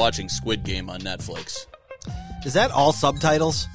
[0.00, 1.66] Watching Squid Game on Netflix.
[2.44, 3.68] Is that all subtitles?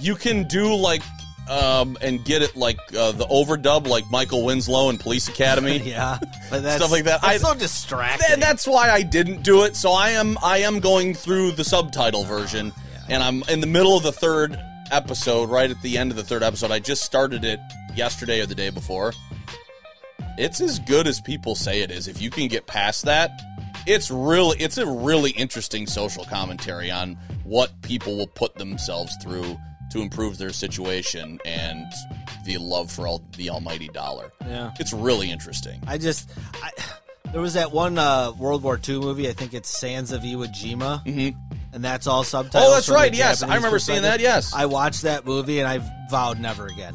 [0.00, 1.02] You can do like
[1.48, 5.78] um and get it like uh, the overdub like Michael Winslow in Police Academy.
[5.84, 7.22] yeah, Stuff like that.
[7.22, 8.26] That's I- so distracting.
[8.32, 9.76] And that's why I didn't do it.
[9.76, 12.72] So I am I am going through the subtitle version
[13.08, 14.58] and I'm in the middle of the third
[14.90, 16.70] episode, right at the end of the third episode.
[16.70, 17.60] I just started it
[17.94, 19.12] yesterday or the day before.
[20.36, 22.08] It's as good as people say it is.
[22.08, 23.30] If you can get past that,
[23.88, 29.58] it's really it's a really interesting social commentary on what people will put themselves through
[29.90, 31.90] to improve their situation and
[32.44, 34.30] the love for all the almighty dollar.
[34.42, 34.72] Yeah.
[34.78, 35.82] It's really interesting.
[35.86, 36.30] I just,
[36.62, 36.70] I,
[37.32, 39.28] there was that one uh, World War II movie.
[39.28, 41.38] I think it's Sands of Iwo Jima, mm-hmm.
[41.72, 42.68] and that's all subtitles.
[42.68, 43.42] Oh, that's right, yes.
[43.42, 44.52] I remember seeing that, yes.
[44.54, 45.80] I watched that movie, and I
[46.10, 46.94] vowed never again.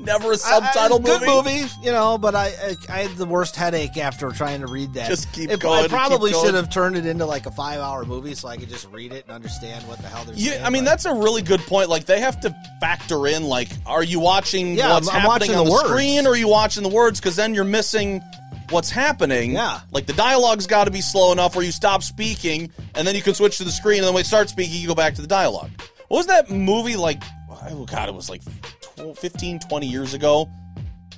[0.00, 1.60] Never a subtitle good movie.
[1.62, 4.94] movie, you know, but I, I I had the worst headache after trying to read
[4.94, 5.08] that.
[5.08, 6.44] Just keep If- going, I probably going.
[6.46, 9.12] should have turned it into like a five hour movie so I could just read
[9.12, 10.60] it and understand what the hell they're saying.
[10.60, 11.88] Yeah, I mean that's a really good point.
[11.88, 15.54] Like they have to factor in like, are you watching Yeah, what's I'm- I'm watching
[15.54, 17.18] on the the, screen, or are you watching the words?
[17.20, 18.22] Because then you're missing
[18.70, 19.52] what's happening.
[19.52, 19.80] Yeah.
[19.92, 23.22] like the dialogue's got to be slow enough where you stop speaking, and then you
[23.22, 25.22] can switch to the screen, and then when you start speaking, you go back to
[25.22, 25.70] the dialogue.
[26.08, 27.22] What was that movie like?
[27.70, 28.77] Oh God, it was like 12,
[29.16, 30.48] 15, 20 years ago.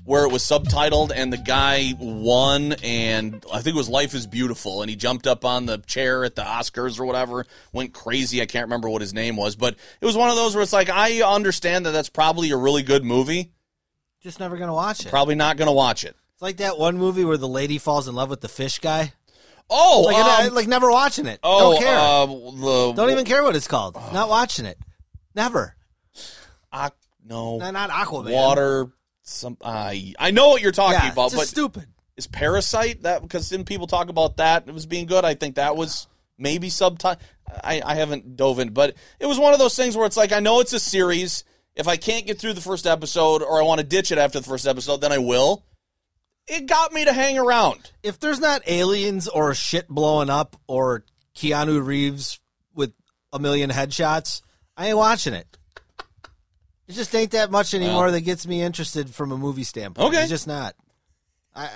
[0.05, 4.27] Where it was subtitled and the guy won, and I think it was Life is
[4.27, 8.41] Beautiful, and he jumped up on the chair at the Oscars or whatever, went crazy.
[8.43, 10.73] I can't remember what his name was, but it was one of those where it's
[10.73, 13.53] like, I understand that that's probably a really good movie,
[14.23, 15.11] just never gonna watch it.
[15.11, 16.17] probably not going to watch it.
[16.33, 19.13] It's like that one movie where the lady falls in love with the fish guy.
[19.69, 21.39] Oh, Like, I- um, like never watching it.
[21.45, 21.99] oh, Don't care.
[21.99, 23.95] uh, the, Don't even care what it's called.
[24.13, 24.79] Not watching it.
[25.37, 25.77] Never.
[26.73, 26.93] Aqu-
[27.25, 28.33] no, Not, not Aquaman.
[28.33, 28.91] water.
[29.23, 31.87] Some I I know what you're talking Yeah, about, it's but stupid.
[32.17, 35.25] is Parasite that because didn't people talk about that it was being good?
[35.25, 37.21] I think that was maybe subtitle.
[37.63, 40.33] I, I haven't dove in, but it was one of those things where it's like
[40.33, 41.45] I know it's a series.
[41.77, 44.41] If I can't get through the first episode or I want to ditch it after
[44.41, 45.65] the first episode, then I will.
[46.49, 47.93] It got me to hang around.
[48.03, 51.05] If there's not aliens or shit blowing up or
[51.37, 52.41] Keanu Reeves
[52.75, 52.93] with
[53.33, 54.43] a million headshots,
[54.77, 55.57] I ain't watching it.
[56.91, 58.13] It just ain't that much anymore Well.
[58.13, 60.09] that gets me interested from a movie standpoint.
[60.09, 60.23] Okay.
[60.23, 60.75] It's just not.
[61.55, 61.69] I,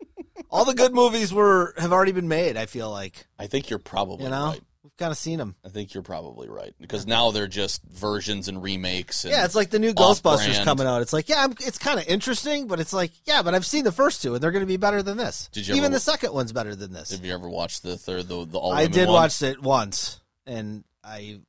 [0.50, 2.56] all the good movies were have already been made.
[2.56, 4.60] I feel like I think you're probably you know right.
[4.82, 5.54] we've kind of seen them.
[5.64, 9.24] I think you're probably right because now they're just versions and remakes.
[9.24, 9.92] And Yeah, it's like the new.
[9.92, 11.00] Ghostbusters coming out.
[11.02, 13.84] It's like, yeah, I'm, it's kind of interesting, but it's like, yeah, but I've seen
[13.84, 15.48] the first two, and they're going to be better than this.
[15.52, 17.10] Did you Even ever- the second one's better than this.
[17.12, 19.14] Have you ever watched the third, the, the all I did one?
[19.14, 21.40] watch it once, and I,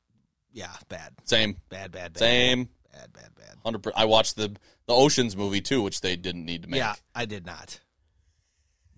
[0.54, 2.70] yeah, bad, Same, bad, bad, bad, same.
[2.98, 3.56] Bad, bad, bad.
[3.64, 3.94] Hundred.
[3.96, 4.56] I watched the
[4.88, 6.80] the Ocean's movie too, which they didn't need to make.
[6.80, 7.80] Yeah, I did not.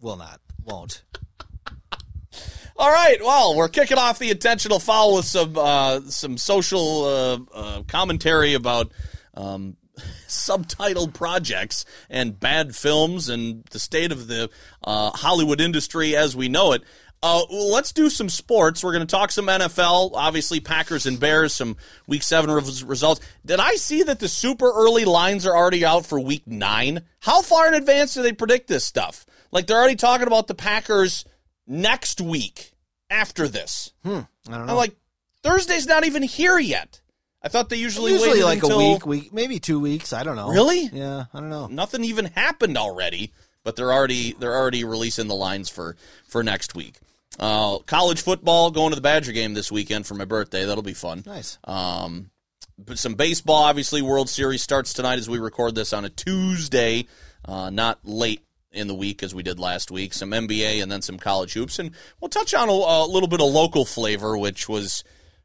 [0.02, 0.40] Will not.
[0.64, 1.04] Won't.
[2.78, 3.18] All right.
[3.22, 8.54] Well, we're kicking off the intentional foul with some uh, some social uh, uh, commentary
[8.54, 8.92] about
[9.34, 9.76] um,
[10.28, 14.50] subtitled projects and bad films and the state of the
[14.84, 16.84] uh, Hollywood industry as we know it.
[17.22, 18.82] Uh, well, let's do some sports.
[18.84, 20.12] We're going to talk some NFL.
[20.14, 21.54] Obviously, Packers and Bears.
[21.54, 21.76] Some
[22.08, 23.20] Week Seven res- results.
[23.46, 27.02] Did I see that the super early lines are already out for Week Nine?
[27.20, 29.26] How far in advance do they predict this stuff?
[29.52, 31.26] Like they're already talking about the Packers
[31.68, 32.72] next week
[33.10, 33.92] after this.
[34.06, 34.72] I don't know.
[34.72, 34.96] I'm like,
[35.44, 37.02] Thursday's not even here yet.
[37.42, 40.12] I thought they usually, usually like until a week, week, maybe two weeks.
[40.14, 40.50] I don't know.
[40.50, 40.90] Really?
[40.92, 41.68] Yeah, I don't know.
[41.68, 43.32] nothing even happened already,
[43.64, 45.96] but they're already they're already releasing the lines for
[46.28, 46.96] for next week.
[47.38, 50.66] Uh, college football going to the Badger game this weekend for my birthday.
[50.66, 51.24] That'll be fun.
[51.26, 51.58] Nice.
[51.64, 52.32] Um,
[52.78, 54.02] but some baseball, obviously.
[54.02, 57.08] World Series starts tonight as we record this on a Tuesday,
[57.46, 60.14] uh, not late in the week as we did last week.
[60.14, 63.42] Some NBA and then some college hoops, and we'll touch on a, a little bit
[63.42, 65.04] of local flavor, which was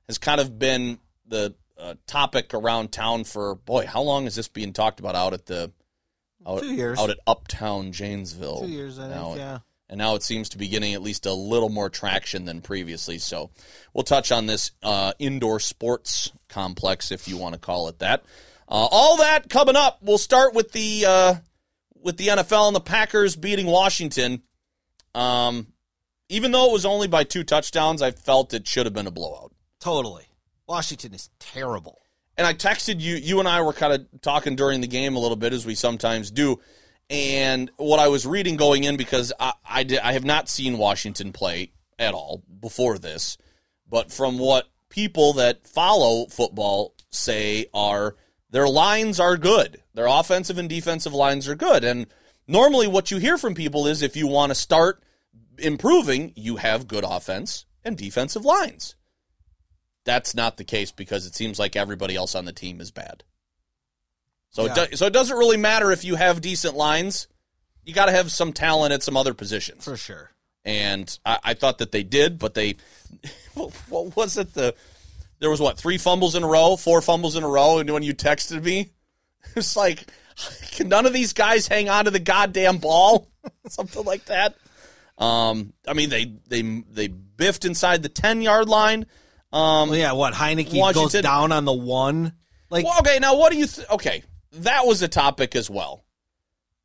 [0.08, 3.86] has kind of been the uh, topic around town for boy.
[3.86, 5.72] How long is this being talked about out at the
[6.46, 6.98] out, Two years.
[6.98, 8.60] out at Uptown Janesville?
[8.62, 9.24] Two years, I now.
[9.28, 9.38] think.
[9.38, 9.58] Yeah.
[9.88, 13.18] And now it seems to be getting at least a little more traction than previously.
[13.18, 13.50] So
[13.92, 18.24] we'll touch on this uh, indoor sports complex, if you want to call it that.
[18.68, 19.98] Uh, all that coming up.
[20.02, 21.34] We'll start with the uh,
[22.00, 24.42] with the NFL and the Packers beating Washington.
[25.14, 25.68] Um,
[26.28, 29.10] even though it was only by two touchdowns, I felt it should have been a
[29.10, 29.52] blowout.
[29.80, 30.24] Totally.
[30.66, 32.00] Washington is terrible.
[32.36, 33.16] And I texted you.
[33.16, 35.74] You and I were kind of talking during the game a little bit, as we
[35.74, 36.58] sometimes do.
[37.10, 40.78] And what I was reading going in because I I, did, I have not seen
[40.78, 43.36] Washington play at all before this,
[43.88, 48.16] but from what people that follow football say are
[48.50, 49.82] their lines are good.
[49.94, 51.82] Their offensive and defensive lines are good.
[51.82, 52.06] And
[52.46, 55.02] normally what you hear from people is if you want to start
[55.58, 58.94] improving, you have good offense and defensive lines.
[60.04, 63.24] That's not the case because it seems like everybody else on the team is bad.
[64.54, 64.82] So Yeah.
[64.84, 67.26] it do, so it doesn't really matter if you have decent lines.
[67.84, 69.84] You got to have some talent at some other positions.
[69.84, 70.30] For sure.
[70.64, 72.76] And I, I thought that they did, but they
[73.54, 74.74] what was it the
[75.40, 78.04] there was what three fumbles in a row, four fumbles in a row, and when
[78.04, 78.90] you texted me,
[79.56, 80.06] it's like
[80.70, 83.28] can none of these guys hang on to the goddamn ball,
[83.68, 84.54] something like that.
[85.18, 89.06] Um, I mean they they they biffed inside the ten yard line.
[89.52, 92.32] Um, Well, yeah, what Heinicke goes down on the one.
[92.70, 93.66] Like well, okay, now what do you?
[93.66, 94.22] Th- okay,
[94.56, 96.04] that was a topic as well.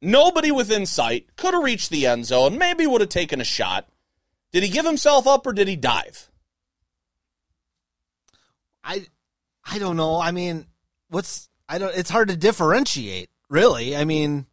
[0.02, 2.58] Nobody within sight could have reached the end zone.
[2.58, 3.88] Maybe would have taken a shot.
[4.52, 6.30] Did he give himself up or did he dive?
[8.84, 9.06] I
[9.64, 10.20] I don't know.
[10.20, 10.66] I mean,
[11.10, 13.96] what's I don't it's hard to differentiate, really.
[13.96, 14.46] I mean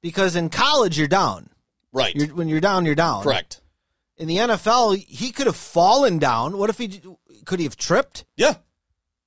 [0.00, 1.50] because in college you're down.
[1.92, 2.14] Right.
[2.14, 3.22] You're, when you're down, you're down.
[3.22, 3.60] Correct.
[4.18, 6.56] In the NFL, he could have fallen down.
[6.56, 7.02] What if he
[7.44, 8.24] could he have tripped?
[8.36, 8.54] Yeah.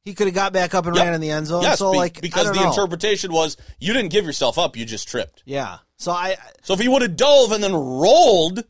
[0.06, 1.04] He could have got back up and Yep.
[1.06, 1.62] ran in the end zone.
[1.62, 1.80] yes.
[1.80, 2.70] so be- like because the know.
[2.70, 5.44] interpretation was you didn't give yourself up, you just tripped.
[5.46, 5.80] yeah.
[5.98, 8.64] So I So if he would have dove and then rolled,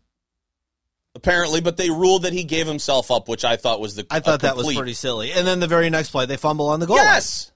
[1.16, 4.06] apparently, but they ruled that he gave himself up, which I thought was the.
[4.10, 5.32] I thought that was pretty silly.
[5.32, 6.98] And then the very next play, they fumble on the goal.
[6.98, 7.52] line, Yes.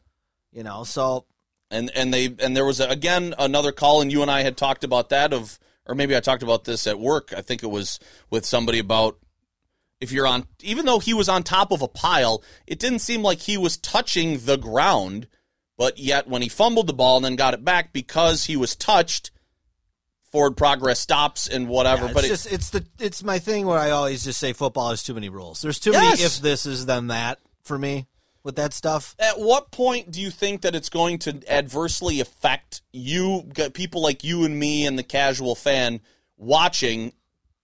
[0.51, 0.83] you know.
[0.83, 1.25] So
[1.71, 4.57] and and they and there was a, again another call and you and I had
[4.57, 7.67] talked about that of or maybe I talked about this at work I think it
[7.71, 7.99] was
[8.29, 9.17] with somebody about
[10.03, 13.23] if you're on even though he was on top of a pile it didn't seem
[13.23, 15.27] like he was touching the ground
[15.77, 18.75] but yet when he fumbled the ball and then got it back because he was
[18.75, 19.31] touched
[20.31, 23.77] forward progress stops and whatever Yeah, but it's it, it's the it's my thing where
[23.79, 25.61] I always just say football has too many rules.
[25.61, 26.01] There's too Yes.
[26.17, 28.07] many if this is then that for me
[28.43, 29.15] with that stuff.
[29.19, 34.23] at what point do you think that it's going to adversely affect you people like
[34.23, 36.01] you and me and the casual fan
[36.35, 37.13] watching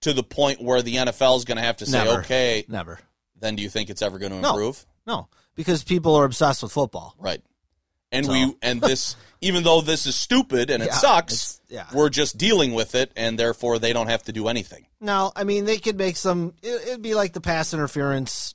[0.02, 2.20] to the point where the NFL is going to have to say Never.
[2.20, 2.98] okay Never.
[3.38, 4.50] then do you think it's ever going to No.
[4.50, 7.14] improve No, because people are obsessed with football.
[7.18, 7.42] right
[8.12, 11.86] and So- we and this even though this is stupid and it sucks yeah.
[11.94, 15.44] we're just dealing with it and therefore they don't have to do anything No, I
[15.44, 16.54] mean they could make some.
[16.62, 18.54] It, it'd be like the pass interference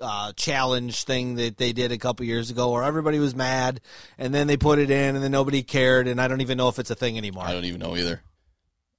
[0.00, 3.80] uh, challenge thing that they did a couple years ago, where everybody was mad,
[4.18, 6.68] and then they put it in, and then nobody cared, and I don't even know
[6.68, 7.44] if it's a thing anymore.
[7.44, 8.20] I don't even know either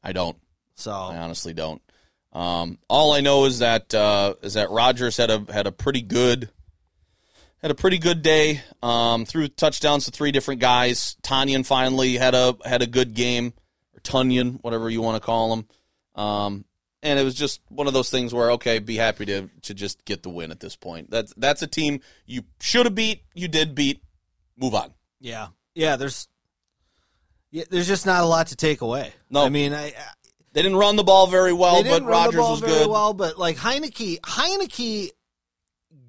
[0.04, 0.38] I don't
[0.78, 1.82] So I honestly don't.
[2.34, 6.02] Um, all I know is that uh, is that Rodgers had a had a pretty
[6.02, 6.50] good
[7.62, 8.62] had a pretty good day.
[8.84, 11.18] Um, threw touchdowns to three different guys.
[11.24, 13.54] Tonyan finally had a had a good game,
[13.94, 15.68] or Tunyon, whatever you want to call him.
[16.16, 16.66] Um,
[17.02, 20.06] and it was just one of those things where okay, be happy to to just
[20.06, 21.10] get the win at this point.
[21.10, 24.02] That's that's a team you should have beat, you did beat.
[24.56, 24.94] Move on.
[25.20, 25.96] yeah, yeah.
[25.96, 26.28] There's
[27.52, 29.14] yeah, there's just not a lot to take away.
[29.30, 29.46] No.
[29.46, 29.94] I mean, I,
[30.58, 32.90] They didn't run the ball very well, they didn't but run Rodgers was very good.
[32.90, 35.12] well, but like Heinicke, Heinicke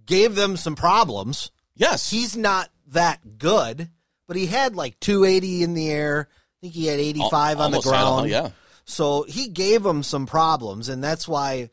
[0.06, 1.50] gave them some problems.
[1.74, 3.90] Yes, He's not that good,
[4.26, 6.28] but he had like 280 in the air.
[6.30, 8.30] I think he had 85 on the ground.
[8.30, 8.48] yeah.
[8.86, 11.68] So he gave them some problems, and that's why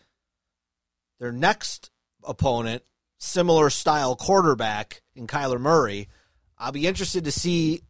[1.21, 1.91] their next
[2.25, 2.83] opponent,
[3.19, 6.09] similar style quarterback in Kyler Murray,
[6.57, 7.83] I'll be interested to see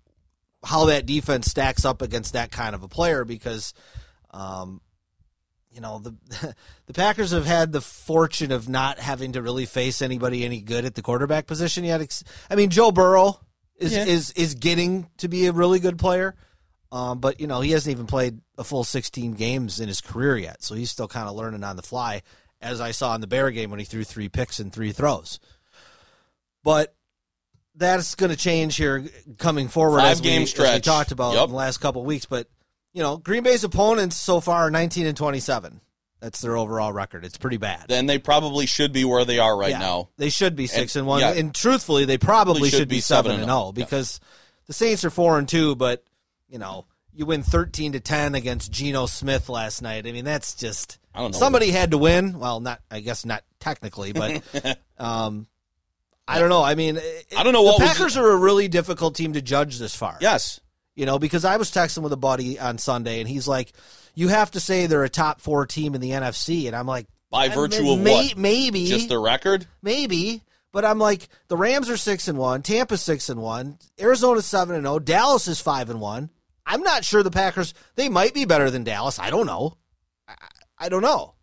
[0.63, 3.73] how that defense stacks up against that kind of a player because,
[4.35, 4.81] um,
[5.71, 6.15] you know the
[6.85, 10.85] the Packers have had the fortune of not having to really face anybody any good
[10.85, 12.23] at the quarterback position yet.
[12.49, 13.39] I mean, Joe Burrow
[13.77, 14.05] is Yeah.
[14.05, 16.35] is is getting to be a really good player.
[16.91, 20.37] Um, but you know he hasn't even played a full 16 games in his career
[20.37, 22.21] yet, so he's still kind of learning on the fly.
[22.61, 25.39] As I saw in the Bear game when he threw three picks and three throws,
[26.63, 26.95] but
[27.75, 29.03] that's going to change here
[29.37, 31.43] coming forward Five as we, game as we talked about Yep.
[31.45, 32.25] in the last couple of weeks.
[32.25, 32.47] But
[32.95, 35.81] you know Green Bay's opponents so far are 19 and 27.
[36.21, 37.23] That's their overall record.
[37.25, 37.85] It's pretty bad.
[37.87, 39.79] then they probably should be where they are right Yeah.
[39.79, 40.09] now.
[40.17, 41.33] They should be six And- and, one, yeah.
[41.33, 43.65] and truthfully, they probably should should, be seven and and oh.
[43.65, 44.19] zero because
[44.65, 45.75] the Saints are four and two.
[45.75, 46.03] But
[46.49, 50.07] you know, you win thirteen to ten against Geno Smith last night.
[50.07, 51.37] I mean, that's just I don't know.
[51.37, 52.39] somebody had to win.
[52.39, 54.41] Well, not I guess not technically, but
[54.97, 55.47] um,
[56.27, 56.63] I don't know.
[56.63, 56.97] I mean,
[57.37, 59.93] I don't know what the was- Packers are a really difficult team to judge this
[59.93, 60.17] far.
[60.21, 60.59] Yes.
[60.95, 63.73] You know, because I was texting with a buddy on Sunday, and he's like,
[64.13, 67.07] you have to say they're a top four team in the NFC, and I'm like,
[67.29, 68.37] By virtue of may- what?
[68.37, 69.67] Maybe Just their record?
[69.81, 70.41] maybe.
[70.71, 74.75] But I'm like, the Rams are six and one, Tampa's six and one, Arizona's seven
[74.75, 76.29] and zero, Dallas is five and one.
[76.65, 77.73] I'm not sure the Packers.
[77.95, 79.17] They might be better than Dallas.
[79.19, 79.77] I don't know.
[80.27, 80.33] I,
[80.77, 81.35] I don't know.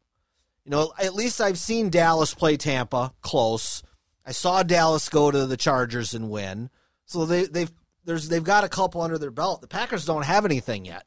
[0.64, 3.82] You know, at least I've seen Dallas play Tampa close.
[4.26, 6.70] I saw Dallas go to the Chargers and win.
[7.06, 7.72] So they they've
[8.04, 9.60] there's they've got a couple under their belt.
[9.60, 11.04] The Packers don't have anything yet,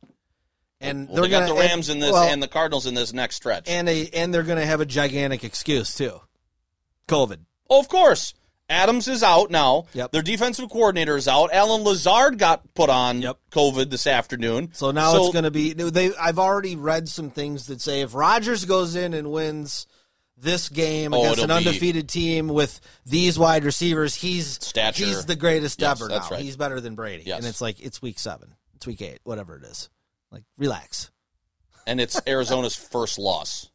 [0.81, 2.93] and Well, they they're got gonna the Rams in this well, and the Cardinals in
[2.93, 3.67] this next stretch.
[3.69, 6.19] and they and they're going to have a gigantic excuse too.
[7.07, 7.39] COVID.
[7.69, 8.33] oh, of course.
[8.67, 9.85] Adams is out now.
[9.93, 10.11] Yep.
[10.11, 11.51] Their defensive coordinator is out.
[11.53, 13.37] Allen Lazard got put on Yep.
[13.51, 14.71] COVID this afternoon.
[14.73, 15.73] So now it's going to be.
[15.73, 16.15] They.
[16.15, 19.85] I've already read some things that say if Rodgers goes in and wins
[20.38, 25.06] this game Oh, against an undefeated team with these wide receivers, he's Stature.
[25.06, 26.10] He's the greatest Yes, ever.
[26.10, 26.27] now.
[26.30, 26.42] right.
[26.42, 27.24] He's better than Brady.
[27.25, 27.38] Yes.
[27.39, 29.89] And it's like it's week seven, it's week eight, whatever it is.
[30.32, 31.12] Like relax.
[31.88, 33.70] and it's Arizona's first loss.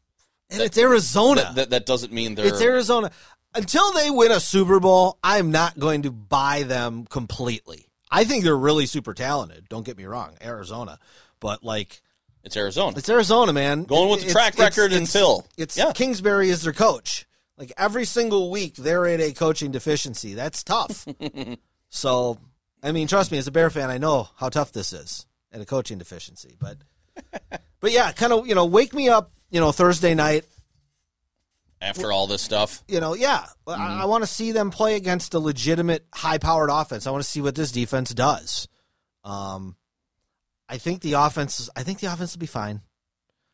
[0.51, 1.43] And it's Arizona.
[1.43, 2.47] That, that, that doesn't mean they're.
[2.47, 3.11] it's Arizona.
[3.55, 7.87] Until they win a Super Bowl, I'm not going to buy them completely.
[8.11, 9.69] I think they're really super talented.
[9.69, 10.99] Don't get me wrong, Arizona,
[11.41, 12.03] but like
[12.45, 12.97] It's Arizona.
[12.97, 13.85] It's Arizona, man.
[13.85, 15.47] Going with the It's- track it's- record it's- until.
[15.57, 15.93] it's Yeah.
[15.93, 17.27] Kingsbury is their coach.
[17.59, 20.33] Like every single week, they're in a coaching deficiency.
[20.35, 21.07] That's tough.
[21.91, 22.39] so,
[22.83, 25.61] I mean, trust me, as a Bear fan, I know how tough this is at
[25.61, 26.57] a coaching deficiency.
[26.59, 26.79] But,
[27.81, 30.47] but yeah, kind of, you know, wake me up, you know, Thursday night.
[31.83, 33.81] After all this stuff, You know, yeah, Mm-hmm.
[33.81, 37.07] I, I want to see them play against a legitimate, high-powered offense.
[37.07, 38.69] I want to see what this defense does.
[39.25, 39.77] Um,
[40.71, 41.69] I think the offense.
[41.77, 42.81] I think the offense will be fine.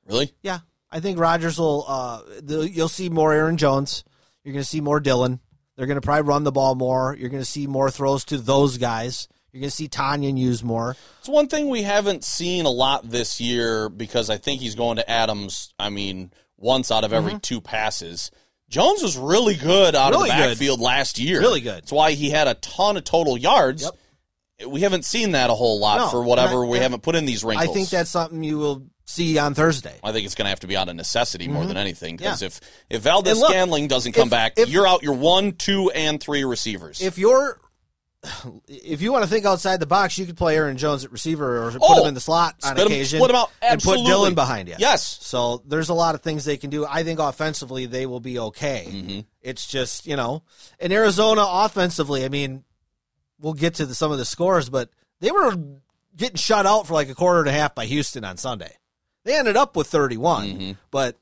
[0.07, 0.33] really?
[0.43, 0.59] Yeah,
[0.91, 1.85] I think Rodgers will.
[1.89, 4.05] Uh, the, you'll see more Aaron Jones.
[4.45, 5.41] You're going to see more Dillon.
[5.77, 7.17] They're going to probably run the ball more.
[7.19, 9.29] You're going to see more throws to those guys.
[9.53, 10.95] You're going to see Tonyan use more.
[11.21, 14.97] It's one thing we haven't seen a lot this year because I think he's going
[14.97, 15.73] to Adams.
[15.79, 18.31] I mean, once out of every two passes.
[18.69, 20.23] Jones was really good out Mm-hmm.
[20.23, 20.49] Really of the good.
[20.51, 21.41] backfield last year.
[21.41, 21.83] Really good.
[21.83, 23.83] That's why he had a ton of total yards.
[23.85, 23.93] Yep.
[24.67, 27.15] We haven't seen that a whole lot No, for whatever I- we and haven't put
[27.15, 27.69] in these wrinkles.
[27.69, 29.95] I think that's something you will see on Thursday.
[30.03, 32.37] I think it's going to have to be out of necessity more than anything because
[32.41, 32.45] Mm-hmm.
[32.45, 32.47] Yeah.
[32.47, 32.61] if
[32.99, 36.21] if Valdes look, Scantling doesn't come if- back, if- you're out your one, two, and
[36.21, 37.03] three receivers.
[37.03, 37.61] If you're,
[38.67, 41.67] if you want to think outside the box, you could play Aaron Jones at receiver
[41.67, 43.19] or put Oh, him in the slot on split him- occasion.
[43.21, 43.51] split him out.
[43.63, 44.75] and put Dillon behind you.
[44.79, 45.19] Yes.
[45.21, 46.85] So there's a lot of things they can do.
[46.85, 48.87] I think offensively they will be okay.
[48.89, 49.21] Mm-hmm.
[49.43, 50.43] It's just you know,
[50.81, 52.65] in Arizona offensively, I mean,
[53.41, 54.91] we'll get to the, some of the scores, but
[55.21, 55.55] they were
[56.17, 58.73] getting shut out for like a quarter and a half by Houston on Sunday.
[59.25, 60.73] They ended up with 31, Mm-hmm.
[60.91, 61.17] but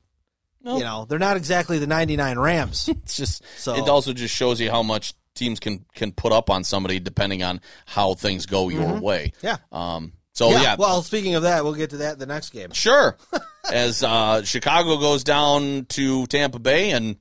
[0.63, 2.89] you know they're not exactly the 99 Rams.
[3.03, 6.49] It's just So- it also just shows you how much teams can can put up
[6.49, 9.33] on somebody depending on how things go your way.
[9.41, 9.45] Mm-hmm.
[9.47, 9.57] yeah.
[9.71, 10.13] Um.
[10.33, 10.75] So yeah.
[10.77, 12.71] Well, speaking of that, we'll get to that in the next game.
[12.71, 13.15] sure.
[13.71, 17.17] As uh, Chicago goes down to Tampa Bay and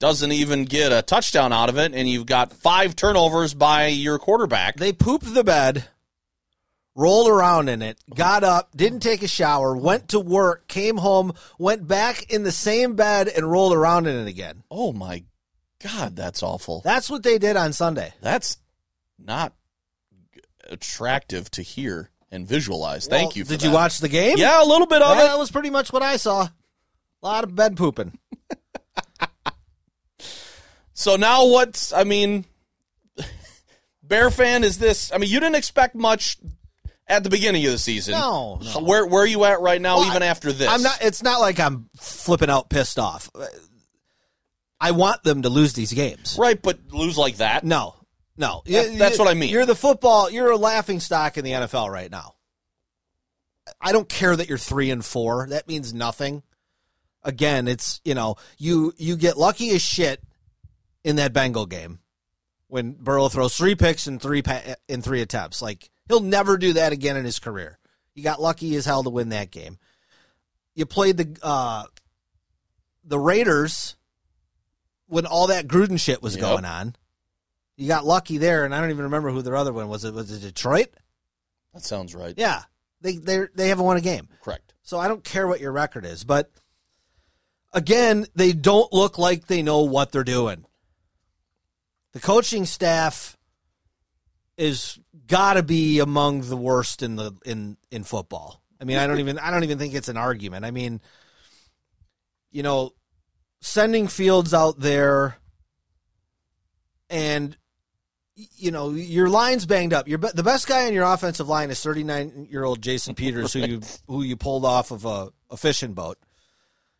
[0.00, 4.18] doesn't even get a touchdown out of it, and you've got five turnovers by your
[4.18, 4.76] quarterback.
[4.76, 5.84] They pooped the bed,
[6.96, 11.32] rolled around in it, got up, didn't take a shower, went to work, came home,
[11.58, 14.64] went back in the same bed, and rolled around in it again.
[14.70, 15.22] oh my
[15.82, 16.80] God, that's awful.
[16.82, 18.12] That's what they did on Sunday.
[18.20, 18.58] That's
[19.18, 19.54] not
[20.68, 23.06] attractive to hear and visualize.
[23.06, 23.44] Thank you.
[23.44, 23.66] For Did that.
[23.66, 24.36] you watch the game?
[24.38, 25.28] Yeah, a little bit of Well, it.
[25.28, 26.42] that was pretty much what I saw.
[26.42, 28.18] A lot of bed pooping.
[30.94, 32.44] So now what's I mean
[34.02, 36.36] Bear fan is this I mean you didn't expect much
[37.06, 38.12] at the beginning of the season.
[38.12, 38.80] No, no.
[38.82, 40.68] Where where are you at right now Well, even I- after this?
[40.68, 40.98] I'm not.
[41.02, 43.30] It's not like I'm flipping out, pissed off.
[44.80, 46.36] I want them to lose these games.
[46.38, 47.64] right, but lose like that.
[47.64, 47.94] No,
[48.36, 48.62] no.
[48.66, 49.50] That- that's what I mean.
[49.50, 50.30] You're the football.
[50.30, 52.34] You're a laughing stock in the NFL right now.
[53.80, 55.46] I don't care that you're three and four.
[55.50, 56.42] That means nothing.
[57.22, 60.22] Again, it's you know you you get lucky as shit
[61.04, 62.00] in that Bengal game
[62.68, 65.60] when Burrow throws three picks in three pa- in three attempts.
[65.62, 67.78] Like he'll never do that again in his career.
[68.14, 69.78] He got lucky as hell to win that game.
[70.74, 71.84] You played the uh,
[73.04, 73.96] the Raiders
[75.06, 76.42] when all that Gruden shit was Yep.
[76.42, 76.94] going on.
[77.76, 80.04] You got lucky there, and I don't even remember who their other one was.
[80.04, 80.88] It was it Detroit.
[81.72, 82.34] That sounds right.
[82.36, 82.62] Yeah,
[83.00, 84.74] they they they haven't won a game, Correct.
[84.82, 86.24] so I don't care what your record is.
[86.24, 86.50] But
[87.72, 90.64] again, they don't look like they know what they're doing.
[92.12, 93.36] The coaching staff
[94.56, 98.62] is got to be among the worst in the in in football.
[98.80, 100.64] I mean, I don't even I don't even think it's an argument.
[100.64, 101.00] I mean,
[102.50, 102.92] you know,
[103.60, 105.36] sending Fields out there
[107.08, 107.56] and
[108.34, 110.08] you know your line's banged up.
[110.08, 113.52] Your be- the best guy on your offensive line is 39 year old Jason Peters,
[113.52, 116.18] who you who you pulled off of a, a fishing boat.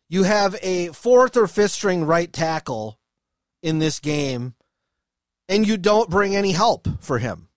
[0.09, 2.99] You have a fourth or fifth string right tackle
[3.63, 4.55] in this game,
[5.51, 7.49] and you don't bring any help for him.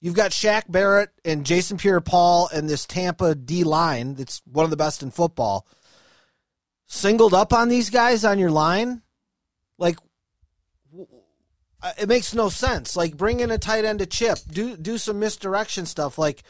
[0.00, 4.70] You've got Shaq Barrett and Jason Pierre-Paul and this Tampa D line that's one of
[4.70, 5.66] the best in football.
[6.86, 9.02] Singled up on these guys on your line,
[9.78, 9.96] like
[11.82, 12.96] uh, it makes no sense.
[12.96, 16.18] Like bring in a tight end to chip, do do some misdirection stuff.
[16.18, 16.42] Like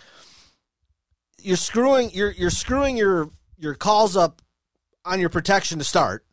[1.41, 4.43] you're screwing you're you're screwing your your calls up
[5.05, 6.27] on your protection to start.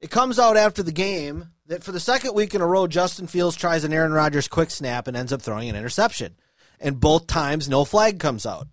[0.00, 3.26] It comes out after the game that for the second week in a row, Justin
[3.26, 6.34] Fields tries an Aaron Rodgers quick snap and ends up throwing an interception.
[6.80, 8.68] And both times, no flag comes out.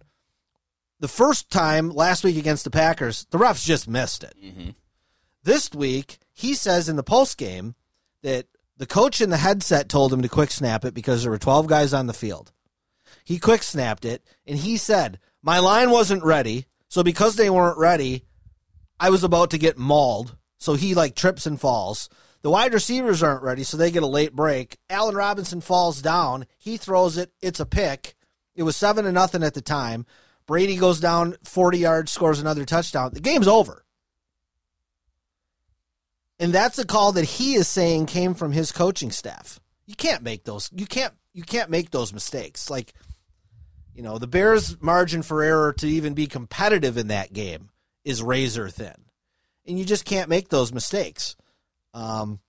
[0.99, 4.33] The first time last week against the Packers, the refs just missed it.
[4.43, 4.69] Mm-hmm.
[5.43, 7.75] This week, he says in the post game
[8.23, 8.47] that
[8.77, 11.67] the coach in the headset told him to quick snap it because there were 12
[11.67, 12.51] guys on the field.
[13.25, 16.67] He quick snapped it, and he said, My line wasn't ready.
[16.87, 18.23] So because they weren't ready,
[18.99, 20.37] I was about to get mauled.
[20.59, 22.09] So he like trips and falls.
[22.45, 24.77] The wide receivers aren't ready, so they get a late break.
[24.87, 26.45] Allen Robinson falls down.
[26.59, 27.31] He throws it.
[27.41, 28.13] It's a pick.
[28.53, 30.05] It was seven to nothing at the time.
[30.45, 33.09] Brady goes down 40 yards, scores another touchdown.
[33.15, 33.83] The game's over.
[36.39, 39.59] And that's a call that he is saying came from his coaching staff.
[39.87, 42.69] You can't make those you can't you can't make those mistakes.
[42.69, 42.93] Like
[43.95, 47.71] you know, the Bears margin for error to even be competitive in that game
[48.03, 49.05] is razor thin.
[49.65, 51.35] And you just can't make those mistakes.
[51.95, 52.39] Um,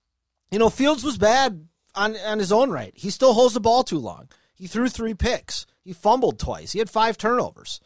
[0.51, 2.93] you know, Fields was bad on on his own right.
[2.95, 4.27] He still holds the ball too long.
[4.53, 5.65] He threw three picks.
[5.83, 6.73] He fumbled twice.
[6.73, 7.79] He had five turnovers.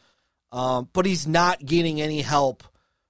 [0.51, 2.63] Um, but he's not getting any help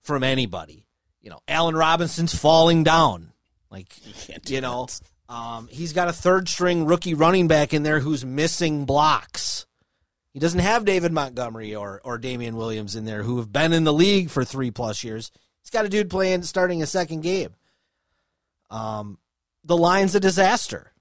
[0.03, 0.85] from anybody.
[1.21, 3.31] You know, Allen Robinson's falling down.
[3.71, 3.87] Like
[4.27, 4.87] can't do you know,
[5.29, 9.65] um, he's got a third string rookie running back in there who's missing blocks.
[10.33, 13.85] He doesn't have David Montgomery or or Damien Williams in there who have been in
[13.85, 15.31] the league for three plus years.
[15.63, 17.55] He's got a dude playing starting a second game.
[18.71, 19.19] Um,
[19.63, 20.93] the line's a disaster,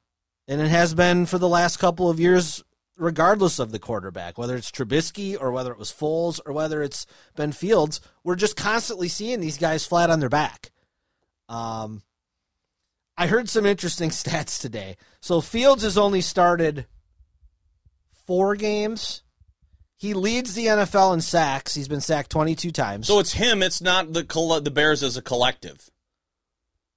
[0.47, 2.63] and it has been for the last couple of years,
[2.99, 7.07] regardless of the quarterback, whether it's Trubisky or whether it was Foles or whether it's
[7.37, 8.01] Ben Fields.
[8.25, 10.73] We're just constantly seeing these guys flat on their back.
[11.49, 12.03] Um,
[13.17, 14.97] I heard some interesting stats today.
[15.21, 16.87] So Fields has only started
[18.27, 19.23] four games.
[19.97, 21.75] He leads the NFL in sacks.
[21.75, 23.07] He's been sacked 22 times.
[23.07, 23.63] So it's him.
[23.63, 24.23] It's not the
[24.63, 25.91] the Bears as a collective.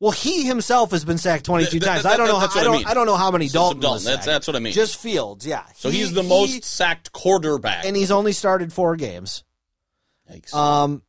[0.03, 2.01] Well, he himself has been sacked 22 Th- th- times.
[2.03, 2.37] th- I don't know.
[2.37, 2.75] How, I I don't.
[2.77, 2.85] mean.
[2.87, 3.79] I don't know how many Dalton.
[3.79, 4.73] Dalton, that's- that's what I mean.
[4.73, 5.63] Just Fields, yeah.
[5.77, 7.85] So He- he's the he- most sacked quarterback.
[7.85, 9.45] and he's only started four games.
[10.29, 10.53] Yikes.
[10.53, 11.03] Um,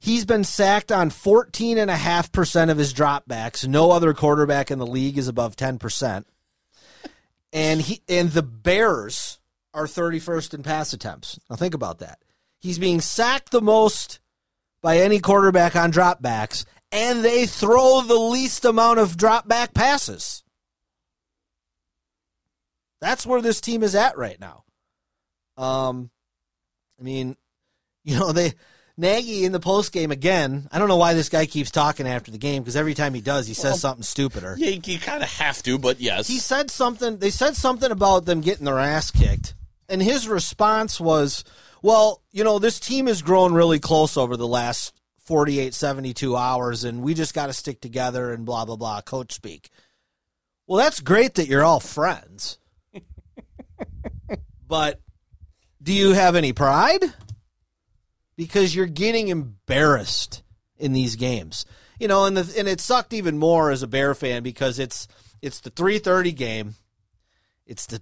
[0.00, 3.68] he's been sacked on 14.5% of his dropbacks.
[3.68, 6.26] No other quarterback in the league is above 10%.
[7.52, 9.38] And he and the Bears
[9.72, 11.38] are 31st in pass attempts.
[11.48, 12.18] Now think about that.
[12.58, 14.18] He's being sacked the most
[14.82, 20.44] by any quarterback on dropbacks, and they throw the least amount of drop back passes.
[23.00, 24.62] That's where this team is at right now.
[25.56, 26.10] Um,
[26.98, 27.36] I mean,
[28.04, 28.52] you know, they
[28.96, 30.68] Nagy in the post game again.
[30.70, 33.20] I don't know why this guy keeps talking after the game because every time he
[33.20, 34.54] does, he says something stupider.
[34.56, 36.28] yeah, you kind of have to, but yes.
[36.28, 37.18] He said something.
[37.18, 39.54] They said something about them getting their ass kicked,
[39.88, 41.42] and his response was,
[41.82, 44.94] "Well, you know, this team has grown really close over the last
[45.24, 49.32] 48, 72 hours, and we just got to stick together and blah blah blah." Coach
[49.32, 49.70] speak.
[50.66, 52.58] Well, that's great that you're all friends,
[54.66, 55.00] but
[55.82, 57.04] do you have any pride?
[58.36, 60.42] Because you're getting embarrassed
[60.78, 61.66] in these games.
[62.00, 65.06] You know, and the and it sucked even more as a Bear fan because it's
[65.42, 66.74] it's the 3:30 game.
[67.66, 68.00] It's the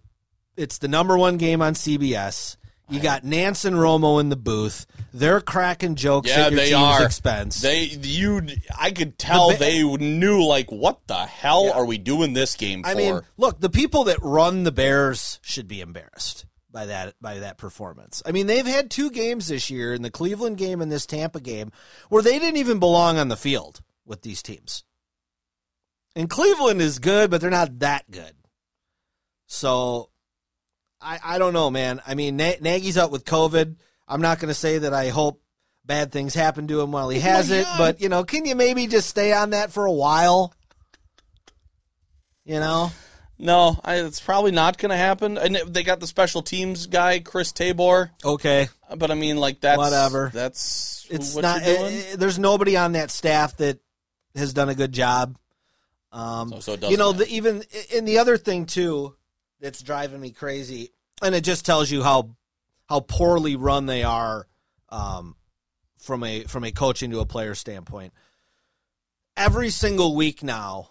[0.57, 2.57] it's the number 1 game on CBS.
[2.89, 4.87] You got Nance and Romo in the booth.
[5.15, 7.05] They're cracking jokes yeah, at your they team's are.
[7.05, 7.61] expense.
[7.61, 8.43] They you.
[8.79, 12.55] I could tell The Ba- they knew like what the hell are we doing this
[12.55, 12.91] game for?
[12.91, 17.39] I mean, look, the people that run the Bears should be embarrassed by that by
[17.39, 18.23] that performance.
[18.27, 21.41] I mean, they've had two games this year, in the Cleveland game and this Tampa
[21.41, 21.71] game,
[22.09, 24.85] where they didn't even belong on the field with these teams.
[26.15, 28.35] And Cleveland is good, but they're not that good.
[29.47, 30.09] So,
[31.03, 32.01] I I don't know, man.
[32.07, 33.77] I mean, Na- Nagy's out with COVID.
[34.09, 35.41] I'm not going to say that I hope
[35.85, 38.87] bad things happen to him while he has it, but you know, can you maybe
[38.87, 40.55] just stay on that for a while?
[42.45, 42.91] You know.
[43.39, 45.39] no, I, it's probably not going to happen.
[45.39, 48.11] And they got the special teams guy, Chris Tabor.
[48.25, 48.69] Okay.
[48.97, 50.31] But I mean, like that's Whatever.
[50.35, 51.65] That's It's what not.
[51.65, 51.95] you're doing.
[51.95, 53.79] eh, eh, there's nobody on that staff that
[54.35, 55.37] has done a good job.
[56.13, 59.15] Um, So- so it doesn't you know, the, even and the other thing too
[59.63, 60.91] that's driving me crazy,
[61.23, 62.37] and it just tells you how
[62.89, 64.47] how poorly run they are
[64.91, 65.37] um,
[65.99, 68.13] from a from a coaching to a player standpoint.
[69.37, 70.91] Every single week now,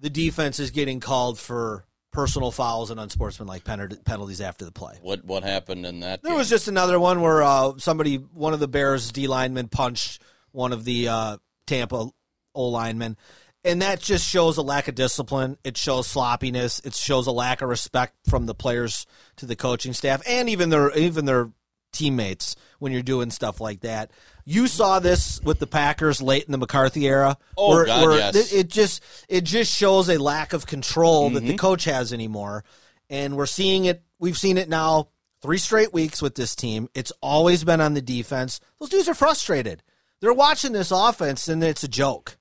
[0.00, 4.98] the defense is getting called for personal fouls and unsportsmanlike penalties after the play.
[5.02, 6.22] What what happened in that?
[6.22, 6.38] There game?
[6.38, 10.72] was just another one where uh, somebody, one of the Bears D linemen, punched one
[10.72, 12.08] of the uh, Tampa
[12.54, 13.16] O linemen,
[13.64, 15.58] and that just shows a lack of discipline.
[15.64, 16.80] It shows sloppiness.
[16.84, 20.70] It shows a lack of respect from the players to the coaching staff and even
[20.70, 21.50] their even their
[21.92, 24.10] teammates when you're doing stuff like that.
[24.44, 27.36] You saw this with the Packers late in the McCarthy era.
[27.56, 28.36] Oh, God, yes.
[28.52, 31.48] it- it just it just shows a lack of control that Mm-hmm.
[31.48, 32.64] the coach has anymore,
[33.10, 34.02] and we're seeing it.
[34.18, 35.08] We've seen it now
[35.42, 36.88] three straight weeks with this team.
[36.94, 38.60] It's always been on the defense.
[38.80, 39.82] Those dudes are frustrated.
[40.20, 42.37] They're watching this offense, and it's a joke.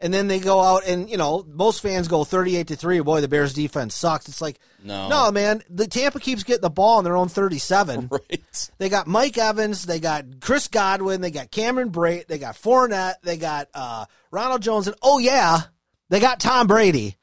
[0.00, 3.00] And then they go out and you know most fans go thirty-eight to three.
[3.00, 4.28] Boy, the Bears defense sucks.
[4.28, 5.08] It's like No.
[5.08, 5.62] no man.
[5.68, 8.08] The Tampa keeps getting the ball on their own thirty-seven.
[8.12, 8.70] right.
[8.78, 13.14] They got Mike Evans, they got Chris Godwin, they got Cameron Brate, they got Fournette,
[13.22, 15.62] they got uh, Ronald Jones, and oh yeah,
[16.10, 17.16] they got Tom Brady.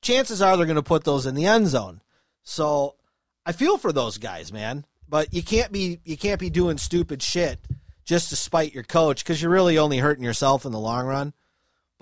[0.00, 2.00] Chances are they're going to put those in the end zone.
[2.42, 2.96] So
[3.44, 4.84] I feel for those guys, man.
[5.06, 7.60] But you can't be you can't be doing stupid shit
[8.04, 11.34] just to spite your coach because you're really only hurting yourself in the long run.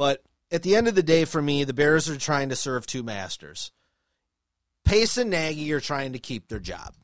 [0.00, 2.86] But at the end of the day, for me, the Bears are trying to serve
[2.86, 3.70] two masters.
[4.82, 6.94] Pace and Nagy are trying to keep their job.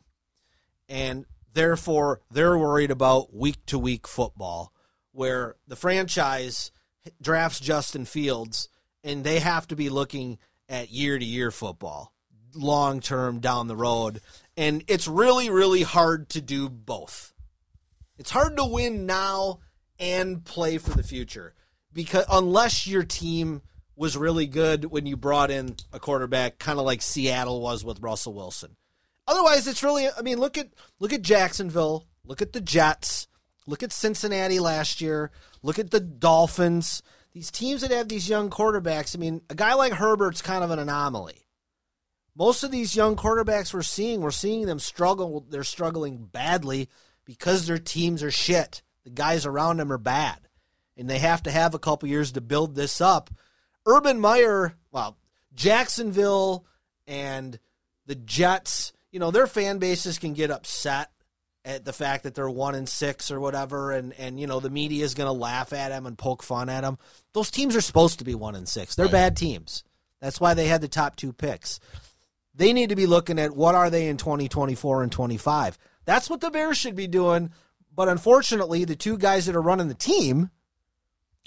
[0.88, 4.72] And therefore they're worried about week to week football
[5.12, 6.70] where the franchise
[7.20, 8.70] drafts Justin Fields
[9.04, 12.14] and they have to be looking at year to year football
[12.54, 14.22] long term down the road.
[14.56, 17.35] And it's really really hard to do both.
[18.16, 19.59] It's hard to win now
[19.98, 21.52] and play for the future
[21.96, 23.62] because unless your team
[23.96, 28.00] was really good when you brought in a quarterback kind of like Seattle was with
[28.00, 28.76] Russell Wilson
[29.28, 30.09] Otherwise, it's really.
[30.09, 30.68] I mean, look at
[31.00, 32.06] look at Jacksonville.
[32.24, 33.28] Look at the Jets.
[33.66, 35.30] Look at Cincinnati last year.
[35.62, 37.02] Look at the Dolphins.
[37.32, 39.16] These teams that have these young quarterbacks.
[39.16, 41.46] I mean, a guy like Herbert's kind of an anomaly.
[42.37, 45.44] Most of these young quarterbacks we're seeing, we're seeing them struggle.
[45.48, 46.88] They're struggling badly
[47.24, 48.82] because their teams are shit.
[49.04, 50.45] The guys around them are bad,
[50.96, 53.30] and they have to have a couple years to build this up.
[53.87, 55.16] Urban Meyer, well,
[55.54, 56.66] Jacksonville
[57.06, 57.59] and
[58.06, 61.11] the Jets, you know, their fan bases can get upset
[61.64, 64.70] at the fact that they're one and six or whatever, and and you know the
[64.70, 66.96] media is going to laugh at them and poke fun at them.
[67.32, 68.94] Those teams are supposed to be one and six.
[68.94, 69.82] They're bad teams.
[70.20, 71.80] That's why they had the top two picks.
[72.54, 75.76] They need to be looking at what are they in 2024 and 25.
[76.06, 77.50] That's what the Bears should be doing.
[77.94, 80.50] But unfortunately, the two guys that are running the team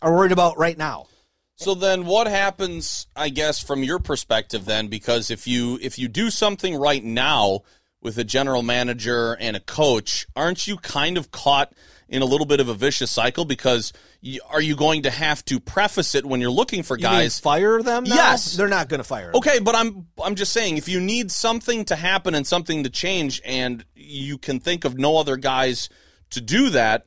[0.01, 1.07] are worried about right now.
[1.55, 6.07] So then what happens I guess from your perspective then because if you if you
[6.07, 7.61] do something right now
[8.01, 11.73] with a general manager and a coach, aren't you kind of caught
[12.07, 15.43] in a little bit of a vicious cycle because you, are you going to have
[15.45, 18.05] to preface it when you're looking for You guys fire them?
[18.05, 18.15] Now?
[18.15, 18.55] Yes.
[18.55, 19.29] they're not going to fire.
[19.29, 19.35] 'em.
[19.35, 22.89] Okay, but I'm I'm just saying if you need something to happen and something to
[22.89, 25.89] change and you can think of no other guys
[26.31, 27.05] to do that,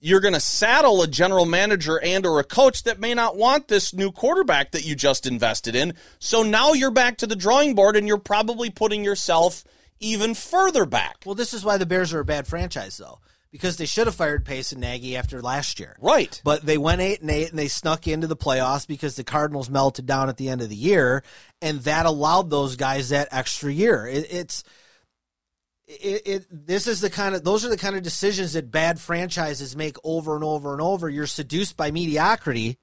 [0.00, 3.68] you're going to saddle a general manager and or a coach that may not want
[3.68, 5.94] this new quarterback that you just invested in.
[6.18, 9.62] So now you're back to the drawing board and you're probably putting yourself
[10.00, 11.18] even further back.
[11.26, 13.20] Well, this is why the Bears are a bad franchise, though,
[13.52, 15.96] because they should have fired Pace and Nagy after last year.
[16.00, 16.40] Right.
[16.42, 19.68] But they went eight and eight, and they snuck into the playoffs because the Cardinals
[19.68, 21.22] melted down at the end of the year,
[21.60, 24.06] and that allowed those guys that extra year.
[24.06, 24.64] It, it's
[25.90, 26.46] it, it.
[26.50, 29.96] This is the kind of those are the kind of decisions that bad franchises make
[30.04, 31.08] over and over and over.
[31.08, 32.78] You're seduced by mediocrity.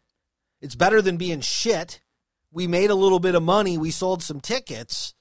[0.61, 2.01] It's better than being shit.
[2.51, 3.77] We made a little bit of money.
[3.77, 5.13] We sold some tickets.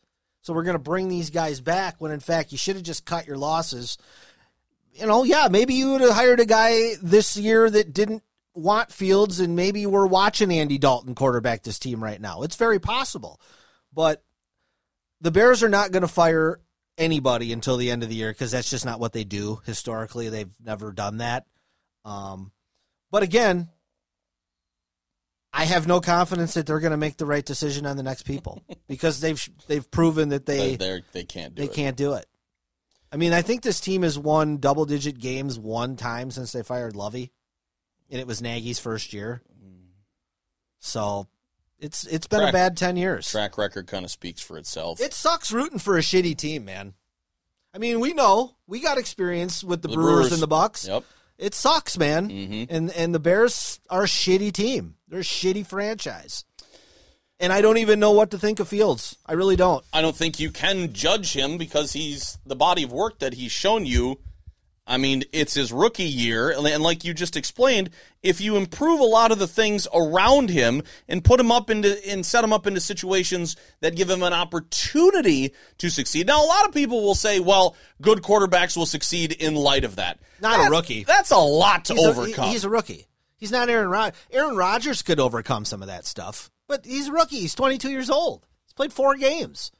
[0.42, 3.04] So we're going to bring these guys back when in fact you should have just
[3.04, 3.98] cut your losses.
[4.92, 8.22] You know, yeah, maybe you would have hired a guy this year that didn't
[8.54, 12.42] want Fields and maybe we're watching Andy Dalton quarterback this team right now.
[12.42, 13.40] It's very possible.
[13.92, 14.22] But
[15.20, 16.60] the Bears are not going to fire
[16.98, 20.28] anybody until the end of the year because that's just not what they do historically.
[20.28, 21.46] They've never done that.
[22.04, 22.52] Um,
[23.10, 23.68] but again,
[25.52, 28.22] I have no confidence that they're going to make the right decision on the next
[28.24, 31.74] people because they've they've proven that they they they can't do they it.
[31.74, 32.26] can't do it.
[33.10, 36.62] I mean, I think this team has won double digit games one time since they
[36.62, 37.32] fired Lovie,
[38.10, 39.42] and it was Nagy's first year.
[40.80, 41.26] So
[41.78, 43.28] it's it's been Track- a bad ten years.
[43.30, 45.00] Track record kind of speaks for itself.
[45.00, 46.94] It sucks rooting for a shitty team, man.
[47.74, 50.32] I mean, we know we got experience with the, The Brewers, Brewers.
[50.32, 50.86] and the Bucks.
[50.88, 51.04] Yep.
[51.38, 52.30] It sucks, man.
[52.30, 52.66] Mhm.
[52.70, 54.96] And and the Bears are a shitty team.
[55.08, 56.44] They're a shitty franchise.
[57.38, 59.16] And I don't even know what to think of Fields.
[59.26, 59.84] I really don't.
[59.92, 63.52] I don't think you can judge him because he's the body of work that he's
[63.52, 64.18] shown you.
[64.88, 67.90] I mean, it's his rookie year, and like you just explained,
[68.22, 71.98] if you improve a lot of the things around him and put him up into
[72.08, 76.26] and set him up into situations that give him an opportunity to succeed.
[76.28, 79.96] Now, a lot of people will say, "Well, good quarterbacks will succeed in light of
[79.96, 81.02] that." Not a rookie.
[81.04, 82.44] That's a lot to He's overcome.
[82.46, 83.06] he- he's a rookie.
[83.36, 84.14] He's not Aaron Rod.
[84.30, 87.40] Aaron Rodgers could overcome some of that stuff, but he's a rookie.
[87.40, 88.46] He's 22 years old.
[88.64, 89.72] He's played four games.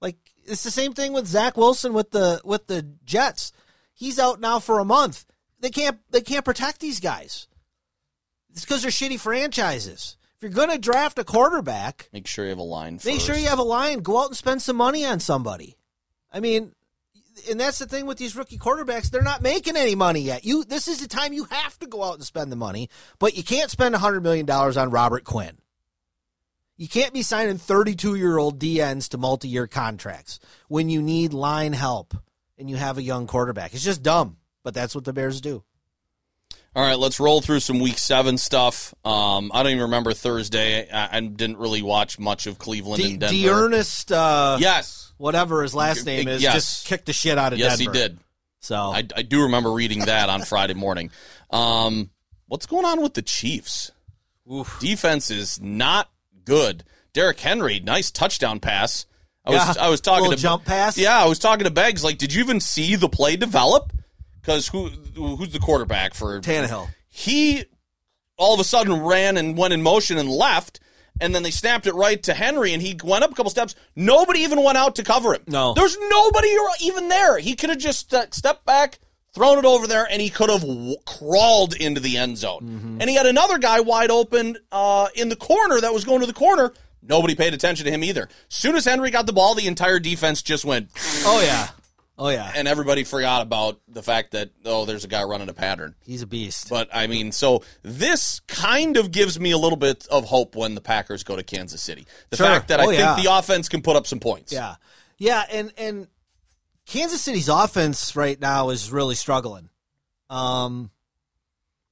[0.00, 0.16] Like
[0.46, 3.52] it's the same thing with Zach Wilson with the with the Jets.
[4.00, 5.26] He's out now for a month.
[5.60, 7.48] They can't they can't protect these guys.
[8.50, 10.16] It's because they're shitty franchises.
[10.36, 12.98] If you're going to draft a quarterback, Make sure you have a line.
[13.04, 13.98] make sure you have a line.
[13.98, 15.76] Go out and spend some money on somebody.
[16.32, 16.72] I mean,
[17.50, 20.46] and that's the thing with these rookie quarterbacks; they're not making any money yet.
[20.46, 23.36] You, this is the time you have to go out and spend the money, but
[23.36, 25.58] you can't spend hundred million dollars on Robert Quinn.
[26.78, 32.14] You can't be signing thirty-two-year-old DNs to multi-year contracts when you need line help
[32.60, 33.74] and you have a young quarterback.
[33.74, 35.64] It's just dumb, but that's what the Bears do.
[36.76, 38.94] All right, let's roll through some Week Seven stuff.
[39.04, 40.88] Um, I don't even remember Thursday.
[40.88, 43.34] I, I didn't really watch much of Cleveland D- and Denver.
[43.48, 46.54] D'Ernest, uh, yes, whatever his last name is, Yes.
[46.54, 47.92] just kicked the shit out of yes, Denver.
[47.92, 48.18] he did.
[48.60, 51.10] So I, I do remember reading that on Friday morning.
[51.50, 52.10] Um,
[52.46, 53.90] what's going on with the Chiefs?
[54.80, 56.08] Defense is not
[56.44, 56.84] good.
[57.12, 59.06] Derrick Henry, nice touchdown pass.
[59.52, 60.96] I was Yeah, I was talking to jump pass.
[60.98, 62.02] Yeah, I was talking to Beggs.
[62.04, 63.92] Like, did you even see the play develop?
[64.40, 66.88] Because who who's the quarterback for Tannehill.
[67.08, 67.64] he
[68.36, 70.80] all of a sudden ran and went in motion and left,
[71.20, 73.74] and then they snapped it right to Henry, and he went up a couple steps.
[73.94, 75.42] Nobody even went out to cover him.
[75.46, 75.74] No.
[75.74, 76.48] there's nobody
[76.82, 77.38] even there.
[77.38, 78.98] He could have just uh, stepped back,
[79.34, 82.62] thrown it over there, and he could have w- crawled into the end zone.
[82.62, 83.00] Mm-hmm.
[83.00, 86.26] And he had another guy wide open uh, in the corner that was going to
[86.26, 86.72] the corner.
[87.02, 88.28] Nobody paid attention to him either.
[88.48, 90.90] Soon as Henry got the ball, the entire defense just went,
[91.24, 91.68] Oh yeah.
[92.18, 92.52] Oh yeah.
[92.54, 95.94] and everybody forgot about the fact that oh, there's a guy running a pattern.
[96.04, 96.68] He's a beast.
[96.68, 100.74] But I mean, so this kind of gives me a little bit of hope when
[100.74, 102.06] the Packers go to Kansas City.
[102.28, 102.46] The Sure.
[102.46, 103.14] fact that Oh, I yeah.
[103.14, 104.52] think the offense can put up some points.
[104.52, 104.74] Yeah.
[105.16, 106.08] Yeah, and and
[106.86, 109.70] Kansas City's offense right now is really struggling.
[110.28, 110.90] Um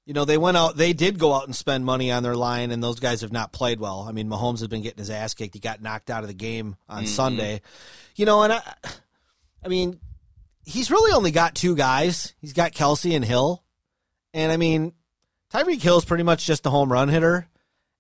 [0.08, 2.70] you know, they went out they did go out and spend money on their line
[2.70, 4.06] and those guys have not played well.
[4.08, 5.52] I mean, Mahomes has been getting his ass kicked.
[5.52, 7.60] He got knocked out of the game on Sunday.
[8.16, 8.62] You know, and I
[9.62, 10.00] I mean,
[10.64, 12.32] he's really only got two guys.
[12.40, 13.62] He's got Kelce and Hill.
[14.32, 14.94] And I mean,
[15.52, 17.46] Tyreek Hill's pretty much just a home run hitter.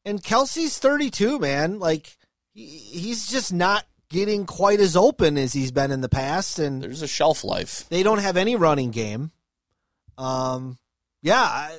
[0.06, 1.78] And Kelce's 32, man.
[1.78, 2.16] Like,
[2.54, 6.58] he, he's just not getting quite as open as he's been in the past.
[6.58, 7.86] And There's a shelf life.
[7.90, 9.30] they don't have any running game.
[10.16, 10.78] Um,
[11.22, 11.70] yeah,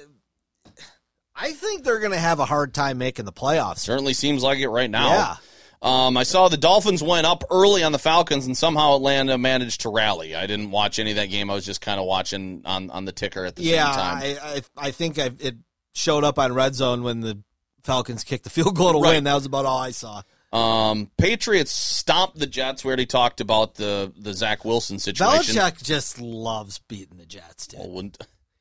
[1.39, 3.79] I, think they're going to have a hard time making the playoffs.
[3.79, 5.09] Certainly seems like it right now.
[5.09, 5.35] Yeah.
[5.81, 9.81] Um, I saw the Dolphins went up early on the Falcons, and somehow Atlanta managed
[9.81, 10.35] to rally.
[10.35, 11.49] I didn't watch any of that game.
[11.49, 14.17] I was just kind of watching on, on the ticker at the Yeah, same time.
[14.17, 15.55] I, I, I think I, it
[15.93, 17.41] showed up on red zone when the
[17.83, 19.13] Falcons kicked the field goal to Right.
[19.15, 19.23] win.
[19.23, 20.21] That was about all I saw.
[20.51, 22.83] Um, Patriots stomped the Jets.
[22.83, 25.55] We already talked about the the Zach Wilson situation.
[25.55, 27.79] Belichick just loves beating the Jets, dude.
[27.79, 28.09] Well,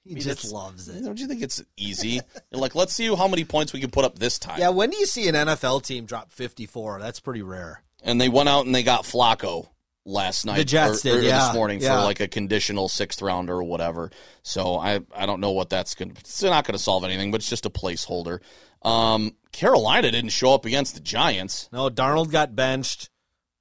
[0.08, 1.04] he mean, just loves it.
[1.04, 2.20] Don't you think it's easy?
[2.50, 4.58] You're like, let's see how many points we can put up this time.
[4.58, 7.00] Yeah, when do you see an NFL team drop 54?
[7.00, 7.82] That's pretty rare.
[8.02, 9.68] And they went out and they got Flacco
[10.04, 10.56] last night.
[10.56, 11.96] The Jets or, did, or yeah, this morning yeah.
[11.96, 14.10] for like a conditional sixth rounder or whatever.
[14.42, 16.12] So I I don't know what that's going.
[16.12, 18.40] to It's not going to solve anything, but it's just a placeholder.
[18.82, 21.68] Um, Carolina didn't show up against the Giants.
[21.72, 23.10] No, Darnold got benched.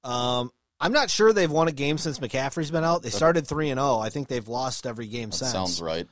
[0.04, 3.02] Um, I'm not sure they've won a game since McCaffrey's been out.
[3.02, 3.98] They started 3 and 0.
[3.98, 5.52] I think they've lost every game That since.
[5.52, 6.06] sounds right.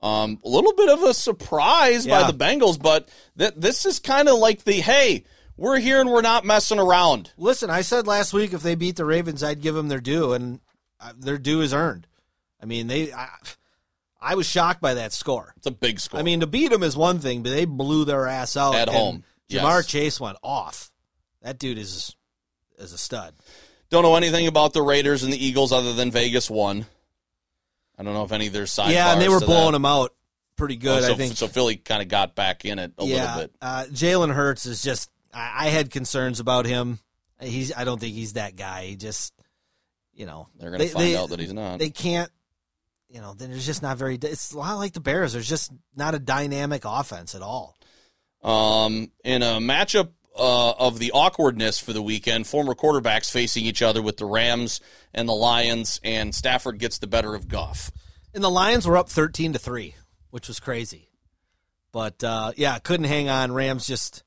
[0.00, 4.28] Um, a little bit of a surprise by the Bengals, but th- this is kind
[4.28, 5.24] of like the hey,
[5.56, 7.32] we're here and we're not messing around.
[7.36, 10.32] Listen, I said last week if they beat the Ravens, I'd give them their due,
[10.34, 10.60] and
[11.00, 12.06] uh, their due is earned.
[12.62, 13.12] I mean, they.
[13.12, 13.28] I,
[14.20, 15.52] I was shocked by that score.
[15.56, 16.18] It's a big score.
[16.18, 18.88] I mean, to beat them is one thing, but they blew their ass out At
[18.88, 19.86] and home, Ja'Marr yes.
[19.86, 20.90] Chase went off.
[21.42, 22.16] That dude is
[22.78, 23.34] is a stud.
[23.90, 26.86] Don't know anything about the Raiders and the Eagles other than Vegas won.
[27.98, 28.92] I don't know if any of their sidebars.
[28.92, 29.72] yeah, and they were blowing that.
[29.72, 30.14] them out
[30.56, 31.04] pretty good.
[31.04, 31.36] Oh, so, I think.
[31.36, 31.48] so.
[31.48, 33.54] Philly kind of got back in it a yeah, little bit.
[33.60, 35.10] Uh, Jalen Hurts is just.
[35.32, 36.98] I, I had concerns about him.
[37.40, 37.72] He's.
[37.74, 38.86] I don't think he's that guy.
[38.86, 39.32] He just.
[40.14, 41.78] You know, They're going to they- find they- out that he's not.
[41.78, 42.30] they can't.
[43.08, 44.16] You know, then there's just not very.
[44.16, 45.32] It's a lot like the Bears.
[45.32, 47.76] There's just not a dynamic offense at all.
[48.42, 53.82] Um, in a matchup uh, of the awkwardness for the weekend, former quarterbacks facing each
[53.82, 54.80] other with the Rams
[55.12, 57.90] and the Lions, and Stafford gets the better of Goff.
[58.34, 59.94] And the Lions were up thirteen to three,
[60.30, 61.08] which was crazy.
[61.92, 63.50] But uh, yeah, couldn't hang on.
[63.52, 64.22] Rams just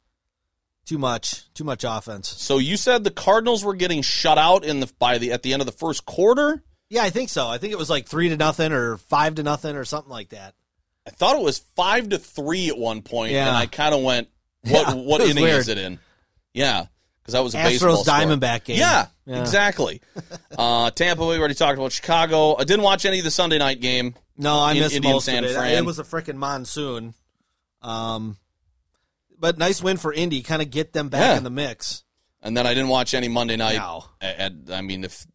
[0.86, 2.28] Too much, too much offense.
[2.28, 5.54] So you said the Cardinals were getting shut out in the by the at the
[5.54, 6.64] end of the first quarter.
[6.90, 7.48] Yeah, I think so.
[7.48, 10.30] I think it was like three to nothing or five to nothing or something like
[10.30, 10.56] that.
[11.08, 13.48] I thought it was five to three at one point, Yeah.
[13.48, 14.28] and I kind of went,
[14.64, 15.60] "What Yeah, what inning weird.
[15.60, 16.00] is it in?"
[16.54, 16.86] Yeah,
[17.22, 18.14] because that was a baseball Astros score.
[18.16, 18.78] Diamondback game.
[18.80, 19.40] Yeah, Yeah.
[19.42, 20.02] exactly.
[20.58, 22.56] uh, Tampa, we already talked about Chicago.
[22.58, 24.16] I didn't watch any of the Sunday night game.
[24.38, 25.54] No, I In- missed Indian most San of it.
[25.54, 25.74] Fran.
[25.78, 27.14] It was a freaking monsoon.
[27.82, 28.38] Um,
[29.40, 30.42] but nice win for Indy.
[30.42, 31.38] Kind of get them back Yeah.
[31.38, 32.04] in the mix.
[32.42, 33.78] And then I didn't watch any Monday night.
[33.78, 34.06] No.
[34.20, 35.26] At, at- I mean, if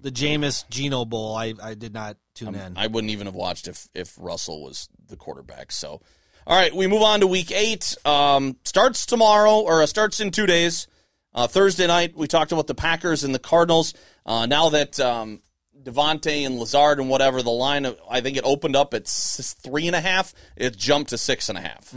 [0.00, 1.34] The Jameis Geno Bowl.
[1.34, 2.60] I, I did not tune in.
[2.60, 5.72] Um, I wouldn't even have watched if if Russell was the quarterback.
[5.72, 6.02] So,
[6.46, 7.96] all right, we move on to Week Eight.
[8.04, 10.86] Um, starts tomorrow, or uh, starts in two days.
[11.34, 13.94] Uh, Thursday night, we talked about the Packers and the Cardinals.
[14.24, 15.40] Uh, now that um,
[15.82, 19.96] Davante and Lazard and whatever the line, I think it opened up at three and
[19.96, 20.32] a half.
[20.56, 21.94] It jumped to six and a half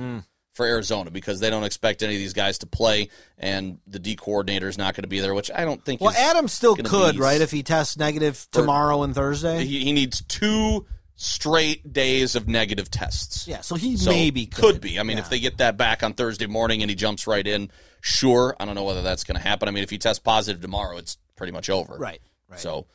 [0.53, 4.15] for Arizona because they don't expect any of these guys to play, and the D
[4.15, 6.01] coordinator is not going to be there, which I don't think.
[6.01, 7.39] well, Adam still could, right?
[7.39, 9.65] If he tests negative tomorrow and Thursday.
[9.65, 10.87] He, he needs two
[11.19, 13.47] straight days of negative tests.
[13.47, 14.79] yeah, so he So, maybe could.
[14.79, 14.99] be.
[14.99, 15.23] I mean, Yeah.
[15.23, 18.55] if they get that back on Thursday morning and he jumps right in, sure.
[18.59, 19.67] I don't know whether that's going to happen.
[19.67, 21.97] I mean, if he tests positive tomorrow, it's pretty much over.
[21.97, 22.59] Right, right.
[22.59, 22.85] So,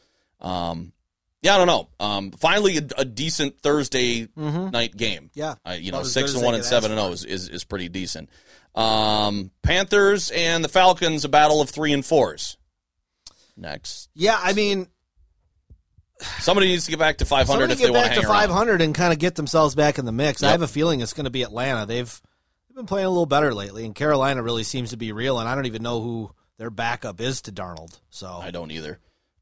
[0.40, 0.92] um,
[1.42, 1.88] yeah, I don't know.
[1.98, 5.24] Um, finally, a, a decent Thursday night game.
[5.34, 5.38] Mm-hmm.
[5.40, 5.54] Yeah.
[5.66, 8.30] Uh, you know, six and one and seven and zero is, is is pretty decent.
[8.76, 12.56] Um, Panthers and the Falcons, a battle of three and fours.
[13.56, 14.86] Next, Yeah, I mean,
[16.40, 18.20] somebody needs to get back to five hundred somebody if they get want back to
[18.22, 18.48] to hang around.
[18.48, 20.42] 500 and kind of get themselves back in the mix.
[20.42, 21.86] I have a feeling it's going to be Atlanta.
[21.86, 22.20] They've
[22.68, 25.38] they've been playing a little better lately, and Carolina really seems to be real.
[25.38, 27.98] And I don't even know who their backup is to Darnold.
[28.10, 28.98] So I don't either.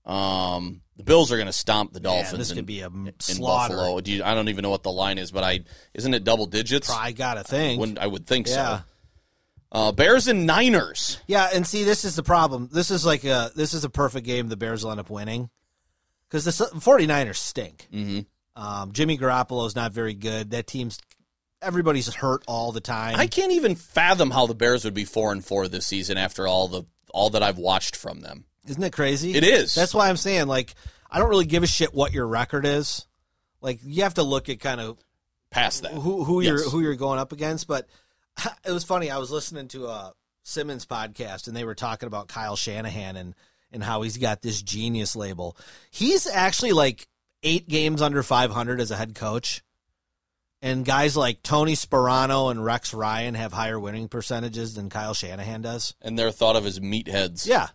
[0.06, 2.32] Um, the Bills are going to stomp the Dolphins.
[2.32, 3.76] yeah, this in, could be a in slaughter.
[3.76, 4.00] Buffalo.
[4.00, 5.60] Do you, I don't even know what the line is, but I
[5.94, 6.90] isn't it double digits?
[6.90, 7.80] I got to think.
[7.80, 8.78] When I would think Yeah.
[8.78, 8.82] so.
[9.72, 11.20] Uh, Bears and Niners.
[11.28, 12.68] Yeah, and see, this is the problem.
[12.72, 14.48] This is like a this is a perfect game.
[14.48, 15.48] The Bears will end up winning
[16.30, 17.88] because the 49ers stink.
[17.92, 18.20] Mm-hmm.
[18.62, 20.50] Um, Jimmy Garoppolo's not very good.
[20.50, 20.98] That team's
[21.62, 23.16] everybody's hurt all the time.
[23.16, 26.46] I can't even fathom how the Bears would be four and four this season after
[26.46, 28.44] all the all that I've watched from them.
[28.68, 29.34] Isn't it crazy?
[29.34, 29.74] It is.
[29.74, 30.74] That's why I'm saying like
[31.10, 33.06] I don't really give a shit what your record is.
[33.60, 34.98] Like you have to look at kind of
[35.50, 36.48] Past that, who who Yes.
[36.48, 37.66] you're who you're going up against.
[37.66, 37.88] But
[38.64, 39.10] it was funny.
[39.10, 40.12] I was listening to a
[40.44, 43.34] Simmons podcast, and they were talking about Kyle Shanahan and
[43.72, 45.56] and how he's got this genius label.
[45.90, 47.06] He's actually like
[47.42, 49.62] eight games under 500 as a head coach.
[50.62, 55.62] And guys like Tony Sparano and Rex Ryan have higher winning percentages than Kyle Shanahan
[55.62, 55.94] does.
[56.02, 57.46] and they're thought of as meatheads.
[57.46, 57.68] Yeah.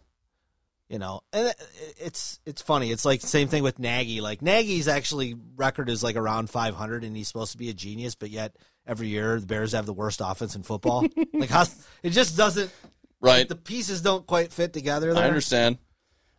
[0.88, 1.52] You know, and
[2.00, 2.92] it's it's funny.
[2.92, 4.22] It's like same thing with Nagy.
[4.22, 8.14] Like Nagy's actually record is like around 500, and he's supposed to be a genius,
[8.14, 8.56] but yet
[8.86, 11.04] every year the Bears have the worst offense in football.
[11.34, 11.66] like how
[12.04, 12.72] it just doesn't.
[13.20, 13.50] right.
[13.50, 15.12] The pieces don't quite fit together.
[15.12, 15.24] There.
[15.24, 15.80] I understand.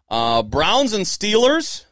[0.09, 1.85] Uh, Browns and Steelers.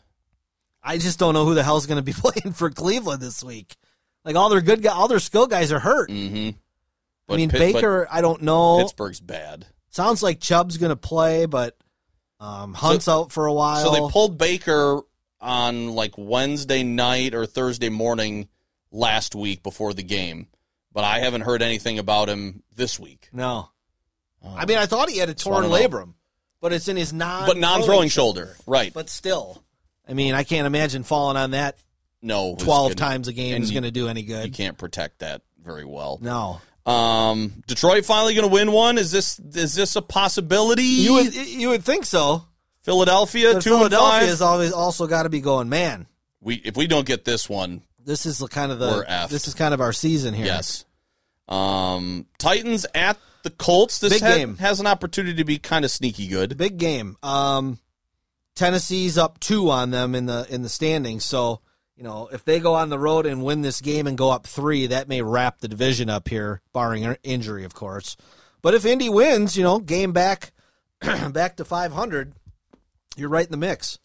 [0.82, 3.74] I just don't know who the hell's going to be playing for Cleveland this week.
[4.24, 6.10] Like all their good guys, all their skill guys are hurt.
[6.10, 6.50] Mm-hmm.
[7.32, 8.06] I mean Baker.
[8.10, 8.78] I don't know.
[8.78, 9.66] Pittsburgh's bad.
[9.90, 11.76] Sounds like Chubb's going to play, but
[12.40, 13.84] um, Hunt's out for a while.
[13.84, 15.00] So they pulled Baker
[15.40, 18.48] on like Wednesday night or Thursday morning
[18.90, 20.48] last week before the game,
[20.92, 23.28] but I haven't heard anything about him this week.
[23.32, 23.70] No.
[24.44, 26.14] I mean, I thought he had a torn labrum,
[26.64, 27.46] but it's in his non.
[27.46, 28.90] But non-throwing shoulder, right?
[28.94, 29.62] But still,
[30.08, 31.76] I mean, I can't imagine falling on that
[32.22, 34.44] no, it's twelve gonna- times a game and is you- going to do any good.
[34.46, 34.56] You good.
[34.56, 36.18] can't protect that very well.
[36.22, 38.96] No, Um, Detroit finally going to win one.
[38.96, 40.82] Is this is this a possibility?
[40.84, 42.46] you would you would think so.
[42.82, 44.28] Philadelphia But two Philadelphia and five.
[44.28, 45.68] has always also got to be going.
[45.68, 46.06] Man,
[46.40, 49.28] we if we don't get this one, this is the kind of the effed.
[49.28, 50.46] this is kind of our season here.
[50.46, 50.86] yes.
[51.46, 54.00] Um, Titans at the Colts.
[54.00, 54.56] This Big ha- game.
[54.56, 56.56] has an opportunity to be kind of sneaky good.
[56.56, 57.16] big game.
[57.22, 57.78] Um,
[58.56, 61.24] Tennessee's up two on them in the in the standings.
[61.24, 61.60] So
[61.96, 64.46] you know if they go on the road and win this game and go up
[64.46, 68.16] three, that may wrap the division up here, barring in- injury, of course.
[68.62, 70.52] But if Indy wins, you know, game back
[71.00, 72.32] back to five hundred,
[73.16, 73.98] you're right in the mix.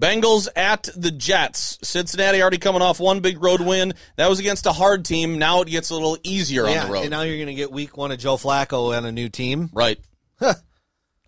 [0.00, 1.78] Bengals at the Jets.
[1.82, 3.94] Cincinnati already coming off one big road win.
[4.16, 5.38] That was against a hard team.
[5.38, 7.00] Now it gets a little easier on the road.
[7.02, 9.70] and now you're going to get week one of Joe Flacco and a new team.
[9.72, 9.98] Right.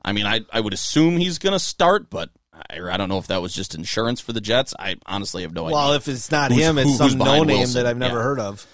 [0.02, 3.18] I mean, I I would assume he's going to start, but I, I don't know
[3.18, 4.74] if that was just insurance for the Jets.
[4.78, 5.86] I honestly have no Well, idea.
[5.88, 7.74] Well, if it's not Who's- him, it's who- some no name Wilson?
[7.82, 8.22] that I've never Yeah.
[8.22, 8.66] heard of.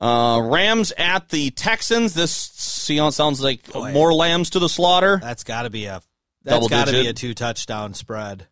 [0.00, 2.12] Uh, Rams at the Texans.
[2.14, 5.18] This see, sounds like more lambs to the slaughter.
[5.22, 6.02] That's got to be a
[6.42, 8.46] that's got to be a two touchdown spread.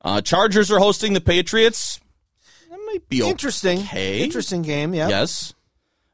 [0.00, 2.00] Uh, Chargers are hosting the Patriots.
[2.70, 4.22] That might be Interesting, okay.
[4.22, 4.94] interesting game.
[4.94, 5.54] Yeah, Yes.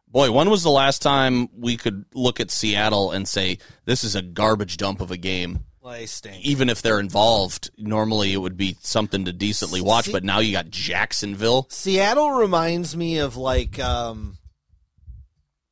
[0.09, 4.15] Boy, when was the last time we could look at Seattle and say this is
[4.15, 5.65] a garbage dump of a game?
[5.81, 6.07] Well.
[6.41, 10.11] Even if they're involved, normally it would be something to decently watch.
[10.11, 11.67] But now you got Jacksonville.
[11.69, 14.39] Seattle reminds me of like um,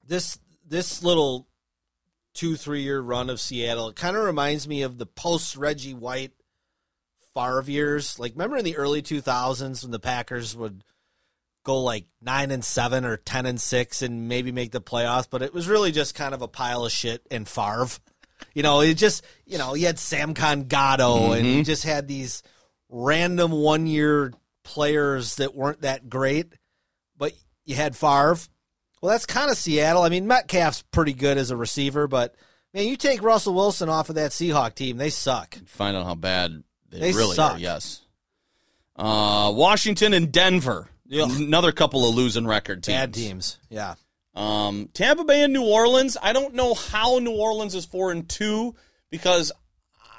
[0.07, 0.39] this
[0.69, 1.49] this little
[2.35, 3.89] two three year run of Seattle.
[3.89, 6.33] It kind of reminds me of the post Reggie White
[7.35, 8.19] Favre years.
[8.19, 10.83] Like remember in the early two thousands when the Packers would
[11.65, 15.43] go like nine and seven or ten and six and maybe make the playoffs, but
[15.43, 17.89] it was really just kind of a pile of shit and Favre.
[18.55, 21.63] You know, it just you know you had Samkon Gado and you mm-hmm.
[21.63, 22.43] just had these
[22.89, 24.33] random one year
[24.65, 26.53] players that weren't that great,
[27.17, 27.33] but
[27.65, 28.37] you had Favre.
[29.01, 30.03] Well, that's kind of Seattle.
[30.03, 32.37] I mean, Metcalf's pretty good as a receiver, but
[32.73, 35.57] man, you take Russell Wilson off of that Seahawk team, they suck.
[35.67, 36.63] Find out how bad
[36.93, 37.55] they, They really suck.
[37.55, 37.59] are.
[37.59, 38.03] Yes.
[38.97, 40.89] Uh, Washington and Denver.
[41.13, 41.31] Ugh.
[41.41, 42.97] Another couple of losing record teams.
[42.97, 43.59] Bad teams.
[43.69, 43.95] Yeah.
[44.35, 46.17] Um, Tampa Bay and New Orleans.
[46.23, 48.75] I don't know how New Orleans is four and two
[49.11, 49.53] because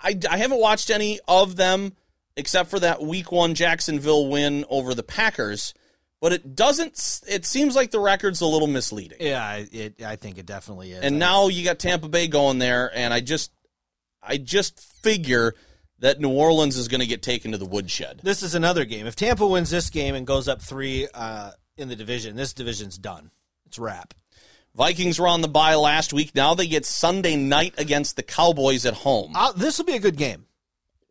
[0.04, 1.94] I, I haven't watched any of them
[2.36, 5.74] except for that Week One Jacksonville win over the Packers.
[6.22, 7.22] But it doesn't.
[7.28, 9.18] It seems like the record's a little misleading.
[9.20, 11.04] Yeah, it, I think it definitely is.
[11.04, 13.52] And now you got Tampa Bay going there, and I just,
[14.22, 15.54] I just figure
[16.04, 18.20] that New Orleans is going to get taken to the woodshed.
[18.24, 19.08] this is another game.
[19.08, 22.98] If Tampa wins this game and goes up three uh, in the division, this division's
[22.98, 23.32] done.
[23.68, 24.14] It's wrap.
[24.76, 26.36] Vikings were on the bye last week.
[26.36, 29.32] Now they get Sunday night against the Cowboys at home.
[29.34, 30.46] Uh, this will be a good game.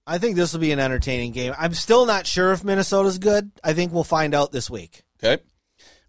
[0.06, 1.54] I think this will be an entertaining game.
[1.56, 3.50] I'm still not sure if Minnesota's good.
[3.64, 5.04] I think we'll find out this week.
[5.24, 5.42] Okay,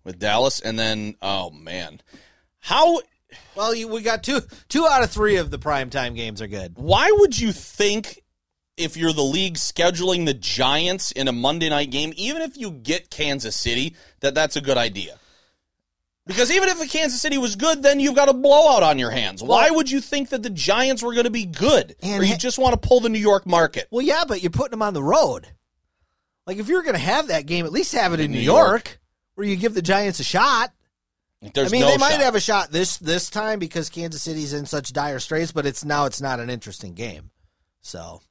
[0.04, 2.02] with Dallas, and then oh man,
[2.60, 3.00] how?
[3.56, 6.74] Well, you, we got two two out of three of the primetime games are good.
[6.76, 8.23] Why would you think
[8.78, 12.72] if you're the league scheduling the Giants in a Monday night game, even if you
[12.72, 15.18] get Kansas City, that that's a good idea?
[16.26, 19.12] Because even if the Kansas City was good, then you've got a blowout on your
[19.12, 19.44] hands.
[19.44, 21.96] Why would you think that the Giants were going to be good?
[22.02, 23.88] And or you just want to pull the New York market?
[23.92, 25.48] Well, yeah, but you're putting them on the road.
[26.48, 28.44] Like if you're going to have that game, at least have it in, New New
[28.44, 28.68] York.
[28.68, 29.00] York,
[29.36, 30.72] where you give the Giants a shot.
[31.54, 32.22] There's I mean, no they might shot.
[32.22, 35.84] have a shot this this time because Kansas City's in such dire straits, but it's
[35.84, 37.32] now it's not an interesting game.
[37.82, 38.22] So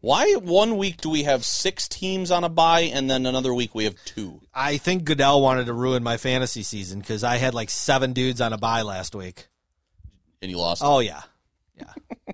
[0.00, 3.74] Why one week do we have six teams on a bye, and then another week
[3.74, 4.40] we have two?
[4.54, 8.40] I think Goodell wanted to ruin my fantasy season because I had like seven dudes
[8.40, 9.48] on a bye last week.
[10.42, 10.82] And you lost.
[10.84, 11.22] Oh yeah.
[11.76, 11.92] yeah,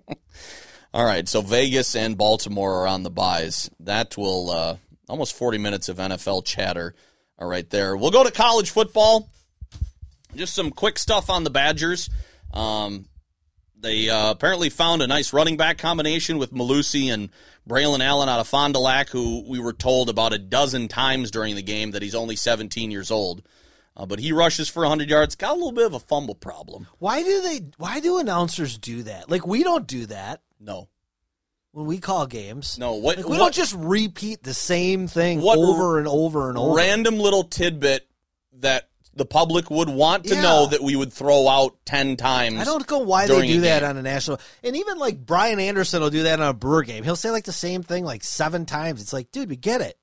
[0.94, 3.70] All right, so Vegas and Baltimore are on the buys.
[3.80, 4.76] That will uh,
[5.08, 6.94] almost 40 minutes of NFL chatter.
[7.38, 7.96] All right, there.
[7.96, 9.30] We'll go to college football.
[10.34, 12.10] Just some quick stuff on the Badgers.
[12.52, 13.06] Um,
[13.82, 17.30] they uh, apparently found a nice running back combination with Mellusi and
[17.68, 21.30] Braylon Allen out of Fond du Lac, who we were told about a dozen times
[21.30, 23.42] during the game that he's only 17 years old.
[23.96, 25.34] Uh, but he rushes for 100 yards.
[25.34, 26.86] Got a little bit of a fumble problem.
[26.98, 27.60] why do they?
[27.76, 29.28] Why do announcers do that?
[29.30, 30.88] Like we don't do that No,
[31.72, 32.78] when we call games.
[32.78, 32.94] no.
[32.94, 36.74] What Like, we what- don't just repeat the same thing over and over and over.
[36.74, 38.08] random little tidbit
[38.60, 40.42] that the public would want to Yeah.
[40.42, 42.58] know that we would throw out 10 times.
[42.60, 43.90] I don't know why they do that game.
[43.90, 44.40] on a national.
[44.64, 47.04] And even like Brian Anderson will do that on a Brewer game.
[47.04, 49.02] He'll say like the same thing like seven times.
[49.02, 49.98] It's like, dude, we get it.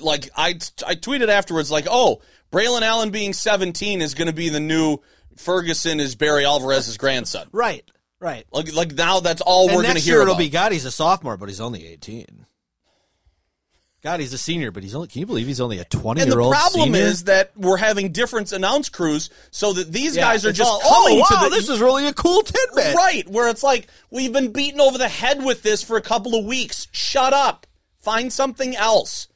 [0.00, 0.50] Like, I,
[0.86, 4.98] I tweeted afterwards, like, oh, Braylon Allen being 17 is going to be the new
[5.36, 7.48] Ferguson is Barry Alvarez's grandson.
[7.52, 7.84] Right,
[8.18, 8.44] right.
[8.50, 10.38] Like, like now that's all and we're going to hear year it'll about.
[10.40, 10.72] be God.
[10.72, 12.45] He's a sophomore, but he's only eighteen.
[14.06, 15.08] God, he's a senior, but he's only.
[15.08, 16.52] Can you believe he's only a and the twenty-year-old?
[16.52, 17.00] The problem senior?
[17.00, 20.78] is that we're having different announce crews so that these Yeah, guys are just all,
[20.78, 22.94] coming oh, wow, to the this is really a cool tidbit.
[22.94, 26.38] Right, where it's like, we've been beaten over the head with this for a couple
[26.38, 26.86] of weeks.
[26.92, 27.66] Shut up.
[27.98, 29.26] Find something else.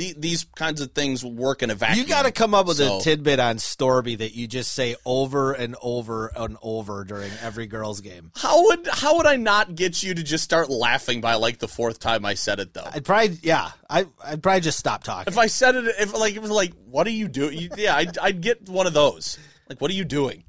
[0.00, 1.98] The, these kinds of things work in a vacuum.
[1.98, 4.96] You got to come up with So- a tidbit on Storby that you just say
[5.04, 8.32] over and over and over during every girls' game.
[8.34, 11.68] How would how would I not get you to just start laughing by like the
[11.68, 12.88] fourth time I said it though?
[12.90, 15.30] I'd probably, yeah, I, I'd probably just stop talking.
[15.30, 17.68] If I said it, if like it was like, what are you doing?
[17.76, 19.38] Yeah, I'd, I'd get one of those.
[19.68, 20.44] Like, what are you doing?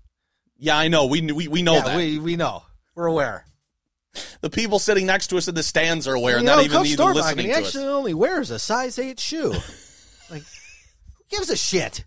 [0.60, 1.08] Yeah, I know.
[1.08, 1.97] We we, we know yeah, that.
[1.97, 2.64] we we know,
[2.95, 3.43] we're aware.
[4.41, 6.78] The people sitting next to us in the stands are aware, You not know, even
[6.78, 7.89] Coach even Storbaugh, listening he to actually us.
[7.91, 9.49] only wears a size eight shoe.
[10.30, 12.03] like, who gives a shit?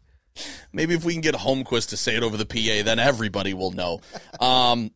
[0.73, 3.71] Maybe if we can get Holmquist to say it over the PA, then everybody will
[3.71, 4.01] know.
[4.41, 4.91] Um,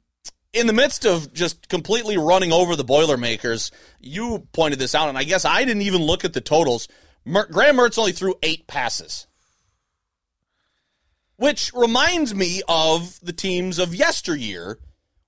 [0.52, 5.16] in the midst of just completely running over the Boilermakers, you pointed this out, and
[5.16, 6.88] I guess I didn't even look at the totals.
[7.24, 9.26] Mer- Graham Mertz only threw eight passes,
[11.36, 14.78] which reminds me of the teams of yesteryear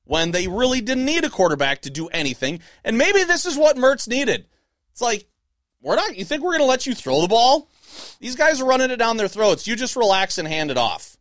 [0.04, 2.60] when they really didn't need a quarterback to do anything.
[2.84, 4.46] And maybe this is what Mertz needed.
[4.92, 5.26] It's like,
[5.82, 7.68] we're not, you think we're going to let you throw the ball?
[8.20, 9.66] These guys are running it down their throats.
[9.66, 11.16] You just relax and hand it off.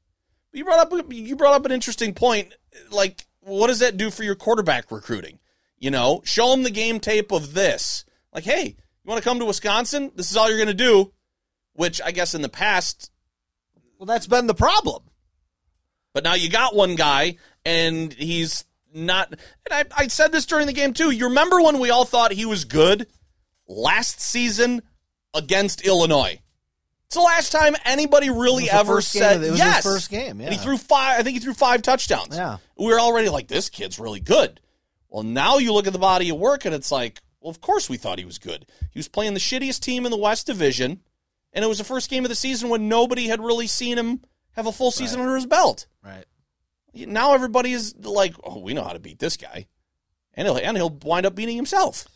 [0.51, 2.53] You brought up you brought up an interesting point.
[2.89, 5.39] Like, what does that do for your quarterback recruiting?
[5.77, 8.03] You know, show them the game tape of this.
[8.33, 10.11] Like, hey, you want to come to Wisconsin?
[10.15, 11.13] This is all you're going to do.
[11.73, 13.11] Which I guess in the past,
[13.97, 15.03] Well, that's been the problem.
[16.13, 19.31] but now you got one guy and he's not.
[19.31, 19.39] And
[19.71, 21.11] I, I said this during the game too.
[21.11, 23.07] You remember when we all thought he was good
[23.67, 24.81] last season
[25.33, 26.39] against Illinois?
[27.07, 29.83] It's the last time anybody really It was the ever game said it was yes.
[29.83, 31.19] first game, And he threw five.
[31.19, 32.35] I think he threw five touchdowns.
[32.35, 32.57] Yeah.
[32.77, 34.59] we were already like, this kid's really good.
[35.09, 37.89] Well, now you look at the body of work, and it's like, well, of course
[37.89, 38.67] we thought he was good.
[38.91, 40.99] He was playing the shittiest team in the West Division,
[41.51, 44.21] and it was the first game of the season when nobody had really seen him
[44.51, 45.87] have a full season under his belt.
[46.03, 46.25] Right.
[46.93, 49.67] Now everybody is like, oh, we know how to beat this guy,
[50.33, 52.07] and he'll and he'll wind up beating himself.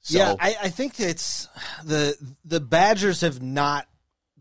[0.00, 1.48] So, yeah, I, I think it's
[1.84, 3.86] the the Badgers have not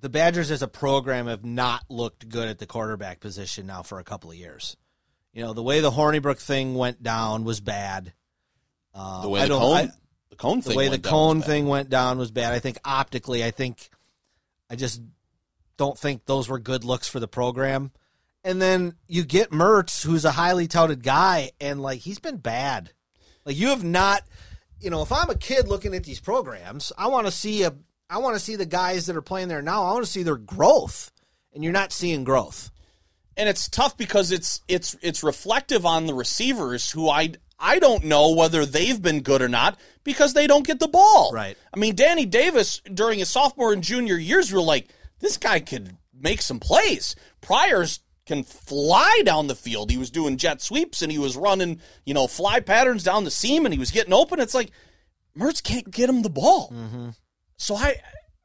[0.02, 4.00] the Badgers as a program have not looked good at the quarterback position now for
[4.00, 4.76] a couple of years.
[5.32, 8.12] You know, the way the Hornibrook thing went down was bad.
[8.94, 9.92] Uh, the way I the Coan, I-
[10.30, 12.54] the Coan the way the Coan thing went down was bad.
[12.54, 13.90] I think optically, I think
[14.70, 15.02] I just
[15.78, 17.92] don't think those were good looks for the program.
[18.44, 22.92] And then you get Mertz, who's a highly touted guy, and like he's been bad.
[23.46, 24.24] Like you have not,
[24.80, 27.74] you know, if I'm a kid looking at these programs, I want to see a,
[28.10, 29.84] I want to see the guys that are playing there now.
[29.86, 31.12] I want to see their growth,
[31.54, 32.70] and you're not seeing growth.
[33.38, 38.04] and it's tough because it's it's it's reflective on the receivers who I I don't
[38.04, 41.32] know whether they've been good or not because they don't get the ball.
[41.34, 41.58] Right.
[41.74, 44.90] I mean, Danny Davis during his sophomore and junior years, we were like,
[45.20, 47.16] this guy could make some plays.
[47.42, 49.92] Priors can fly down the field.
[49.92, 53.32] He was doing jet sweeps and he was running, you know, fly patterns down the
[53.32, 54.40] seam and he was getting open.
[54.40, 54.72] It's like
[55.38, 56.72] Mertz can't get him the ball.
[56.72, 57.10] Mm-hmm.
[57.58, 57.98] So I,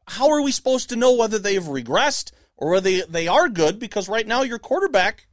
[0.07, 3.79] how are we supposed to know whether they've regressed or whether they, they are good?
[3.79, 5.27] Because right now your quarterback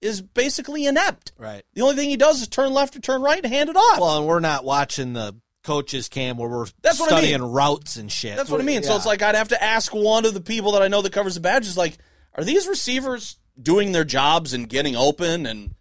[0.00, 1.32] is basically inept.
[1.38, 1.62] Right.
[1.74, 4.00] The only thing he does is turn left or turn right and hand it off.
[4.00, 7.50] Well, and we're not watching the coaches cam where we're That's what I studying mean.
[7.50, 8.36] routes and shit.
[8.36, 8.82] That's what I mean.
[8.82, 11.12] So it's like I'd have to ask one of the people that I know that
[11.12, 11.96] covers the badges, like,
[12.34, 15.46] are these receivers doing their jobs and getting open?
[15.46, 15.74] And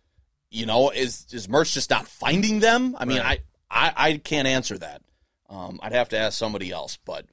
[0.50, 2.96] you know, is is Mertz just not finding them?
[3.00, 5.02] I mean, I, I I can't answer that.
[5.50, 6.98] Um, I'd have to ask somebody else.
[7.06, 7.26] But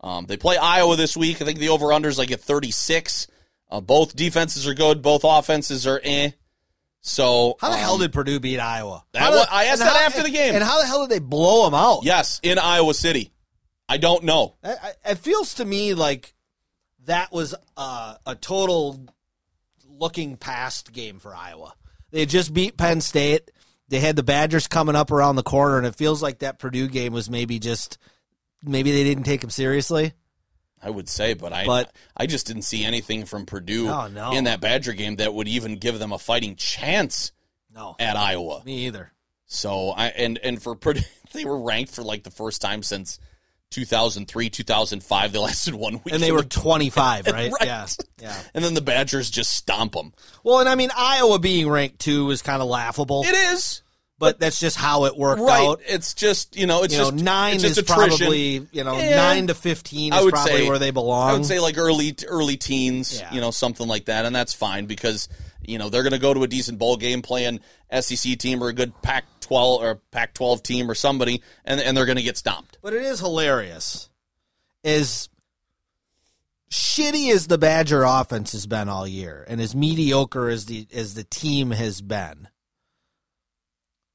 [0.00, 1.40] um, they play Iowa this week.
[1.42, 3.26] I think the over unders like at thirty six.
[3.70, 5.02] Uh, both defenses are good.
[5.02, 6.30] Both offenses are eh.
[7.00, 9.04] So How the um, hell did Purdue beat Iowa?
[9.12, 10.54] that did- I asked that how- after the game.
[10.54, 12.00] And how the hell did they blow them out?
[12.02, 13.32] Yes, in Iowa City.
[13.88, 14.56] I don't know.
[14.64, 14.72] I-
[15.04, 16.34] I- it feels to me like
[17.04, 19.06] that was uh, a total
[19.98, 21.74] looking past game for Iowa.
[22.10, 23.50] They had just beat Penn State.
[23.88, 26.88] They had the Badgers coming up around the corner, and it feels like that Purdue
[26.88, 27.98] game was maybe just
[28.62, 30.12] maybe they didn't take them seriously.
[30.82, 34.32] I would say, but I But- I just didn't see anything from Purdue Oh, no.
[34.32, 37.32] in that Badger game that would even give them a fighting chance
[37.74, 38.62] No, at Iowa.
[38.64, 39.12] me either.
[39.46, 41.00] So I and and for Purdue,
[41.32, 43.18] they were ranked for like the first time since
[43.70, 45.32] 2003, 2005.
[45.32, 47.52] They lasted one week, And they were 25, right?
[47.52, 47.66] Right.
[47.66, 47.86] Yeah,
[48.20, 48.40] yeah.
[48.54, 50.12] and then the Badgers just stomp them.
[50.44, 53.82] Well, and I mean Iowa being ranked two is kind of laughable, It is
[54.20, 55.64] but that's just how it worked right.
[55.64, 55.80] out.
[55.86, 58.18] It's just you know, it's you know, just nine it's just is attrition.
[58.18, 59.14] probably you know Yeah.
[59.14, 61.30] nine to fifteen I is would probably say where they belong.
[61.30, 63.32] I would say like early early teens, Yeah.
[63.32, 65.28] you know, something like that, and that's fine because
[65.62, 67.60] you know they're going to go to a decent bowl game playing
[67.92, 68.92] SEC team or a good
[69.48, 72.78] Pac-12 or Pac-12 team or somebody, and and they're going to get stomped.
[72.82, 74.08] But it is hilarious.
[74.84, 75.28] As
[76.70, 81.14] shitty as the Badger offense has been all year, and as mediocre as the as
[81.14, 82.48] the team has been,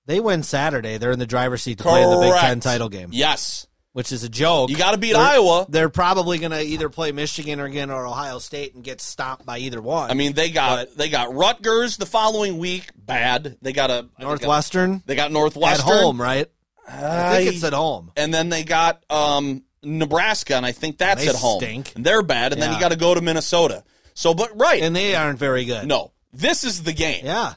[0.06, 0.98] they win Saturday.
[0.98, 4.12] They're in the driver's seat to play in the Big Ten title game, Yes, which
[4.12, 4.70] is a joke.
[4.70, 5.66] you got to beat They're- Iowa.
[5.70, 9.46] They're probably going to either play Michigan or again or Ohio State and get stomped
[9.46, 10.12] by either one.
[10.12, 12.90] I mean, they got they got Rutgers the following week.
[12.96, 13.58] Bad.
[13.62, 16.50] They got a Northwestern They got at Northwestern at home, right?
[16.88, 18.12] I think it's at home.
[18.18, 21.62] and then they got um, Nebraska, and I think that's They at home.
[21.62, 21.96] stink.
[21.96, 23.84] And they're bad, and then you got to go to Minnesota.
[24.16, 25.88] So, but right, And they aren't very good.
[25.88, 27.26] no, this is the game.
[27.26, 27.54] Yeah.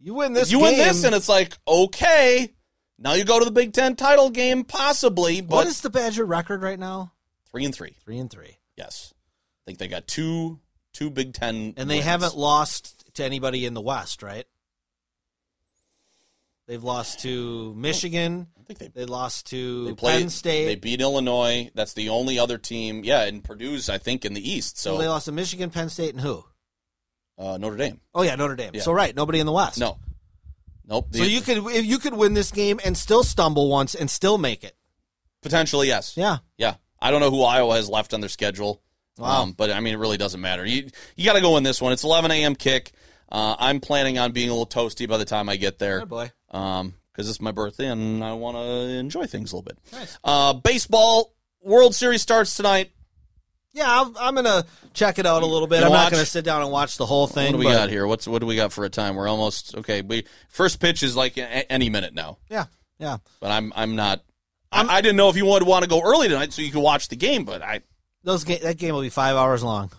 [0.00, 0.68] You win this you game.
[0.68, 2.54] win this, and it's like okay.
[3.02, 6.24] Now you go to the Big Ten title game, possibly, but what is the Badger
[6.24, 7.12] record right now?
[7.50, 7.96] three and three.
[8.04, 8.58] Three and three.
[8.76, 10.60] Yes, I think they got two
[10.92, 12.04] two Big Ten, And they wins.
[12.06, 14.44] haven't lost to anybody in the West, right?
[16.66, 18.46] They've lost to Michigan.
[18.58, 20.66] I think they They lost to they played, Penn State.
[20.66, 21.70] They beat Illinois.
[21.74, 23.02] That's the only other team.
[23.04, 24.78] Yeah, and Purdue's I think in the East.
[24.78, 26.44] So they lost to Michigan, Penn State, and who?
[27.38, 28.00] uh, Notre Dame.
[28.14, 28.70] Oh yeah, Notre Dame.
[28.74, 28.82] Yeah.
[28.82, 29.80] So right, nobody in the West.
[29.80, 29.98] No,
[30.90, 31.08] nope.
[31.12, 34.36] So you could if you could win this game and still stumble once and still
[34.36, 34.76] make it.
[35.42, 36.16] potentially yes.
[36.16, 36.38] Yeah.
[36.58, 38.82] Yeah, I don't know who Iowa has left on their schedule.
[39.16, 39.42] Wow.
[39.42, 40.64] Um, but I mean, it really doesn't matter.
[40.66, 41.92] You you got to go in this one.
[41.92, 42.54] It's 11 a.m.
[42.54, 42.92] kick.
[43.30, 46.00] Uh, I'm planning on being a little toasty by the time I get there.
[46.00, 46.30] Good boy.
[46.50, 48.60] Um, because it's my birthday and I want to
[48.98, 49.78] enjoy things a little bit.
[49.92, 50.18] Nice.
[50.24, 52.92] Uh, baseball World Series starts tonight.
[53.72, 54.64] Yeah, I'm, I'm gonna
[54.94, 55.82] check it out a little bit.
[55.84, 56.04] I'm watch?
[56.06, 57.46] not gonna sit down and watch the whole thing.
[57.46, 58.06] What do we but- got here?
[58.06, 59.14] What's what do we got for a time?
[59.14, 60.02] We're almost okay.
[60.02, 62.64] We first pitch is like a, any minute now, Yeah,
[62.98, 63.18] yeah.
[63.40, 64.22] but I'm I'm not.
[64.72, 66.80] I, I didn't know if you would want to go early tonight so you could
[66.82, 67.80] watch the game, but I
[68.24, 69.90] Those ga- that game will be five hours long.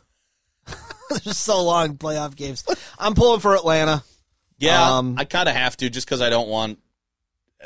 [1.09, 2.63] They're so long playoff games.
[2.97, 4.03] I'm pulling for Atlanta.
[4.59, 6.79] yeah Um, I kind of have to just because I don't want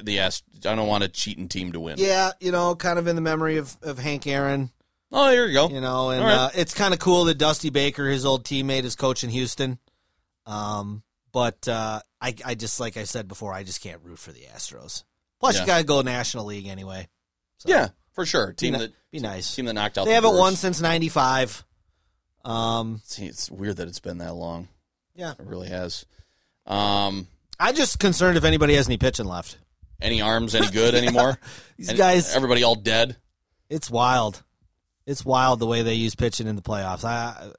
[0.01, 0.29] the I
[0.61, 1.95] don't want a cheating team to win.
[1.99, 4.71] Yeah, you know, kind of in the memory of, of Hank Aaron.
[5.11, 5.69] Oh, there you go.
[5.69, 6.33] You know, and right.
[6.33, 9.79] uh, it's kind of cool that Dusty Baker, his old teammate, is coaching Houston.
[10.45, 14.31] Um, but uh, I, I just like I said before, I just can't root for
[14.31, 15.03] the Astros.
[15.39, 15.61] Plus, Yeah.
[15.61, 17.07] you got to go National League anyway.
[17.59, 18.53] So, yeah, for sure.
[18.53, 19.55] Team ni- that be nice.
[19.55, 20.05] team that knocked out.
[20.05, 21.63] They the haven't won since '95.
[22.43, 24.67] Um, See, it's weird that it's been that long.
[25.15, 26.05] yeah, It really has.
[26.67, 27.27] Um,
[27.59, 29.57] I'm just concerned if anybody has any pitching left.
[30.01, 31.39] any arms any good anymore?
[31.77, 33.17] These Any- guys, everybody all dead.
[33.69, 34.43] it's wild.
[35.05, 37.03] It's wild the way they use pitching in the playoffs.
[37.03, 37.51] I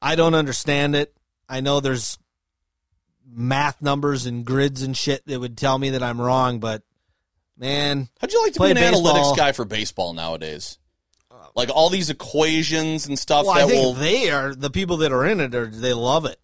[0.00, 1.14] I don't understand it.
[1.48, 2.18] I know there's
[3.26, 6.82] math numbers and grids and shit that would tell me that I'm wrong, but
[7.56, 9.14] man, How'd you like to be an baseball.
[9.14, 10.78] analytics guy for baseball nowadays?
[11.54, 13.92] Like all these equations and stuff well, that I think will.
[13.94, 16.40] they are the people that are in it are they love it,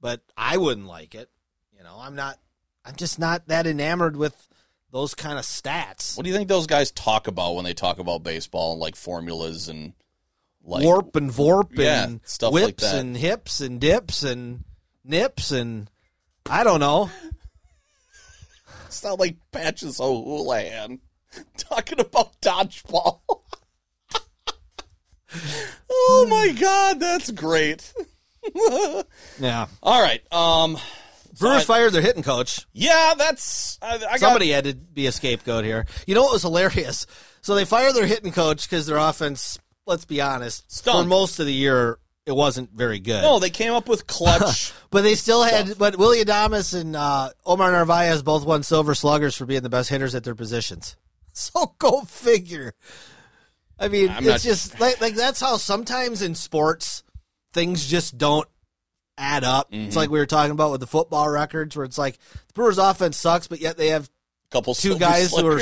[0.00, 1.28] but I wouldn't like it.
[1.76, 2.38] You know, I'm not.
[2.84, 4.46] I'm just not that enamored with
[4.94, 6.16] those kind of stats.
[6.16, 8.94] what do you think those guys talk about when they talk about baseball, and like
[8.94, 9.92] formulas and
[10.62, 13.00] like warp and vorp Yeah, and stuff like whips that.
[13.00, 14.62] and hips and dips and
[15.04, 15.90] nips and
[16.48, 17.10] I don't know.
[18.88, 21.00] sound like Patches O'Houlihan
[21.56, 23.18] talking about dodgeball.
[25.90, 27.92] oh my god, that's great.
[29.40, 29.66] Yeah.
[29.82, 30.22] All right.
[30.32, 30.78] Um
[31.38, 32.66] Brewers I- fired their hitting coach.
[32.72, 35.86] yeah, that's I, I got Somebody had to be a scapegoat here.
[36.06, 37.06] You know what was hilarious?
[37.42, 41.04] So they fired their hitting coach because their offense, let's be honest, Stunk.
[41.04, 43.20] for most of the year it wasn't very good.
[43.22, 44.72] No, they came up with clutch.
[44.90, 49.34] But they still had, but Willy Adames and uh, Omar Narvaez both won silver sluggers
[49.36, 50.96] for being the best hitters at their positions.
[51.36, 52.74] So go figure.
[53.76, 57.02] I mean, I'm it's not- just like like that's how sometimes in sports
[57.52, 58.46] things just don't
[59.18, 59.70] add up.
[59.70, 59.86] Mm-hmm.
[59.86, 62.78] It's like we were talking about with the football records, where it's like the Brewers'
[62.78, 64.10] offense sucks, but yet they have
[64.50, 65.60] couple two guys who are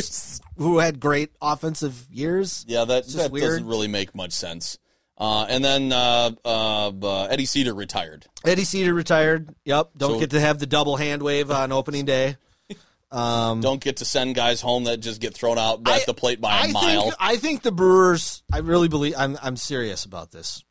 [0.58, 2.64] who had great offensive years.
[2.68, 4.78] Yeah, that, just that doesn't really make much sense.
[5.16, 8.26] Uh, and then uh, uh, uh, Eddie Sedar retired.
[8.44, 9.54] Eddie Sedar retired.
[9.64, 12.36] Yep, don't So- get to have the double hand wave on opening day.
[13.12, 16.40] Um, Don't get to send guys home that just get thrown out at the plate
[16.40, 17.02] by a I mile.
[17.02, 18.42] Think, I think the Brewers.
[18.50, 19.12] I really believe.
[19.18, 19.38] I'm.
[19.42, 20.64] I'm serious about this.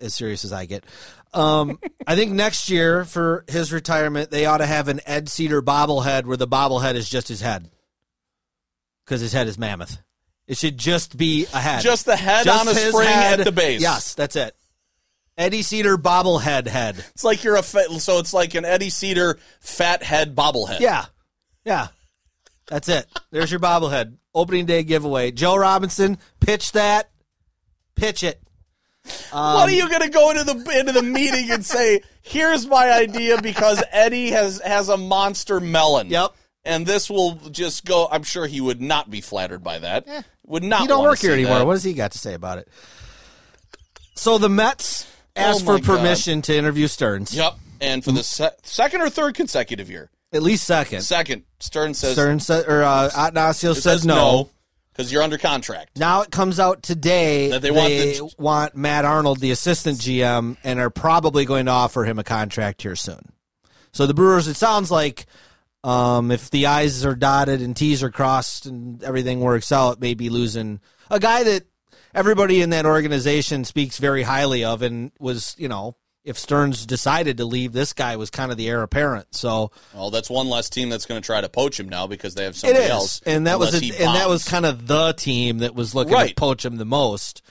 [0.00, 0.84] As serious as I get.
[1.32, 5.62] Um, I think next year for his retirement, they ought to have an Ed Sedar
[5.62, 7.70] bobblehead where the bobblehead is just his head,
[9.04, 9.98] because his head is mammoth.
[10.46, 11.82] It should just be a head.
[11.82, 13.40] Just the head Just on a spring head.
[13.40, 13.80] at the base.
[13.80, 14.54] Yes, that's it.
[15.38, 16.96] Eddie Sedar bobblehead head.
[17.10, 20.80] It's like you're a fa- so it's like an Eddie Sedar fat head bobblehead.
[20.80, 21.06] Yeah,
[21.64, 21.88] yeah.
[22.68, 23.06] That's it.
[23.30, 25.30] There's your bobblehead opening day giveaway.
[25.32, 27.10] Joe Robinson, pitch that.
[27.96, 28.40] Pitch it.
[29.30, 32.00] What are you going to go into the into the meeting and say?
[32.22, 36.08] Here's my idea because Eddie has has a monster melon.
[36.08, 36.32] Yep.
[36.64, 38.08] And this will just go.
[38.10, 40.06] I'm sure he would not be flattered by that.
[40.46, 40.80] Would not.
[40.82, 41.58] He don't work here anymore.
[41.58, 41.66] that.
[41.66, 42.68] What does he got to say about it?
[44.16, 47.32] So the Mets asked Oh for permission to interview Stearns.
[47.34, 47.54] Yep.
[47.80, 51.02] And for the se- second or third consecutive year, At least second.
[51.02, 54.48] second, Stern says said, or uh, Attanasio says, says no.
[54.96, 55.98] Because you're under contract.
[55.98, 60.56] Now it comes out today That they they, want want, Matt Arnold, the assistant GM,
[60.64, 63.32] and are probably going to offer him a contract here soon.
[63.92, 65.26] So the Brewers, it sounds like
[65.84, 70.30] um, if the I's are dotted and T's are crossed and everything works out, maybe
[70.30, 70.80] losing
[71.10, 71.64] a guy that
[72.14, 75.96] everybody in that organization speaks very highly of and was, you know,
[76.26, 79.34] if Stearns decided to leave, this guy was kind of the heir apparent.
[79.34, 82.34] So Well, that's one less team that's going to try to poach him now because
[82.34, 83.22] they have somebody else.
[83.24, 86.28] and that was a, and that was kind of the team that was looking Right.
[86.30, 87.42] to poach him the most.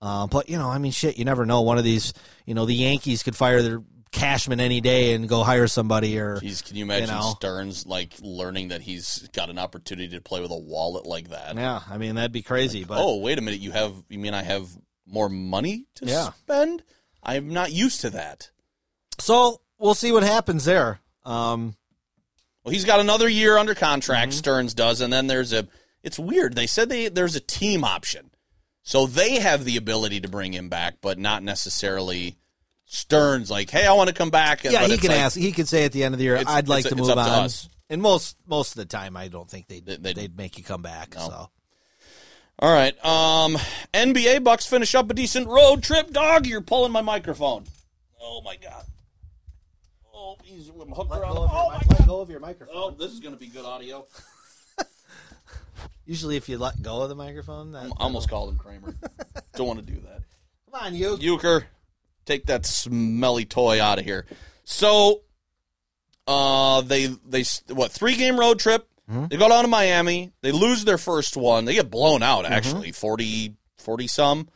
[0.00, 1.60] Uh, but you know, I mean, shit, you never know.
[1.62, 2.12] One of these,
[2.46, 6.36] you know, the Yankees could fire their Cashman any day and go hire somebody, or
[6.38, 7.32] Jeez, can you imagine know.
[7.36, 11.54] Stearns like learning that he's got an opportunity to play with a wallet like that?
[11.56, 12.84] yeah, I mean that'd be crazy.
[12.84, 14.68] But oh, wait a minute, you have you mean I have
[15.06, 16.30] more money to Yeah.
[16.32, 16.82] spend?
[17.22, 18.50] I'm not used to that.
[19.18, 21.00] so we'll see what happens there.
[21.24, 21.76] Um,
[22.64, 24.30] Well, he's got another year under contract.
[24.32, 24.38] Mm-hmm.
[24.38, 25.66] Stearns does, and then there's a.
[26.02, 26.54] It's weird.
[26.54, 28.30] They said they there's a team option,
[28.82, 32.36] so they have the ability to bring him back, but not necessarily
[32.86, 35.36] Stearns like, "Hey, I want to come back." Yeah, but he can like, ask.
[35.36, 37.44] He could say at the end of the year, "I'd like to move to on."
[37.44, 37.68] us.
[37.88, 40.58] And most most of the time, I don't think they'd They- they'd, they'd- they'd make
[40.58, 41.14] you come back.
[41.14, 41.50] So
[42.62, 42.94] All right.
[43.04, 43.58] Um,
[43.92, 46.12] NBA Bucks finish up a decent road trip.
[46.12, 47.64] Dog, you're pulling my microphone.
[48.20, 48.84] Oh my god.
[50.14, 51.38] Oh, he's hooked around.
[51.38, 52.06] Oh my god.
[52.06, 52.76] go of your microphone.
[52.78, 54.06] Oh, this is gonna be good audio.
[56.06, 58.94] Usually, if you let go of the microphone, that, I almost called him Kramer.
[59.56, 60.22] Don't want to do that.
[60.70, 61.16] come on, you.
[61.18, 61.66] Euchre,
[62.26, 64.24] take that smelly toy out of here.
[64.62, 65.22] So,
[66.28, 68.86] uh, they they what three game road trip?
[69.08, 70.32] They go down to Miami.
[70.40, 71.64] They lose their first one.
[71.66, 74.48] They get blown out actually, 40, 40 some,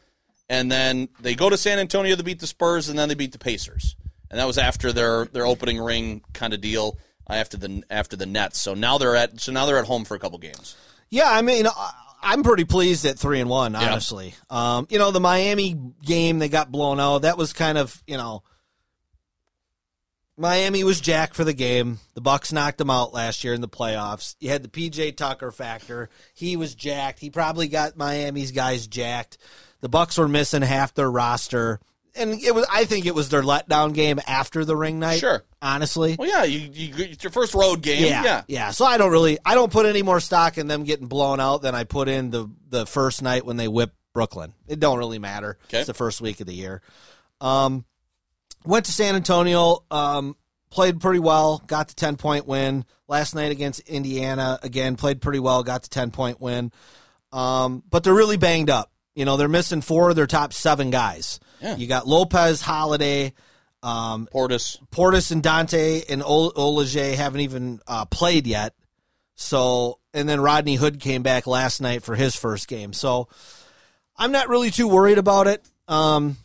[0.49, 3.33] and then they go to San Antonio to beat the Spurs, and then they beat
[3.33, 3.97] the Pacers,
[4.31, 6.97] and that was after their their opening ring kind of deal
[7.29, 8.59] uh, after the after the Nets.
[8.61, 10.77] So now they're at so now they're at home for a couple games.
[11.11, 11.93] Yeah, I mean, I-
[12.23, 13.77] I'm pretty pleased at three and one.
[13.77, 17.23] Honestly, um, you know, the Miami game they got blown out.
[17.23, 18.43] That was kind of you know,
[20.39, 21.99] Miami was jacked for the game.
[22.15, 24.37] The Bucks knocked them out last year in the playoffs.
[24.39, 26.11] You had the PJ Tucker factor.
[26.35, 27.21] He was jacked.
[27.21, 29.39] He probably got Miami's guys jacked.
[29.81, 31.81] The Bucks were missing half their roster.
[32.15, 35.21] And it was I think it was their letdown game after the ring night.
[35.21, 35.45] Sure.
[35.61, 36.17] Honestly.
[36.19, 38.05] Well, yeah, you, you it's your first road game.
[38.05, 38.43] Yeah, yeah.
[38.47, 41.41] yeah, So I don't really, I don't put any more stock in them getting blown
[41.41, 44.55] out than I put in the the first night when they whipped Brooklyn.
[44.67, 45.59] It don't really matter.
[45.67, 45.79] Okay.
[45.79, 46.81] It's the first week of the year.
[47.41, 47.85] Um,
[48.67, 49.85] went to San Antonio.
[49.91, 50.37] Um,
[50.71, 51.63] played pretty well.
[51.67, 54.59] Got the ten point win last night against Indiana.
[54.63, 55.63] Again, played pretty well.
[55.63, 56.73] Got the ten point win.
[57.33, 58.91] Um, but they're really banged up.
[59.15, 61.41] You know, they're missing four of their top seven guys.
[61.61, 61.77] Yeah.
[61.77, 63.33] You got Lopez, Holiday,
[63.83, 64.79] um, Portis.
[64.91, 68.75] Portis and Donte and Ojeleye haven't even uh, played yet.
[69.35, 72.93] So, and then Rodney Hood came back last night for his first game.
[72.93, 73.29] So,
[74.17, 75.63] I'm not really too worried about it.
[75.89, 76.37] Um,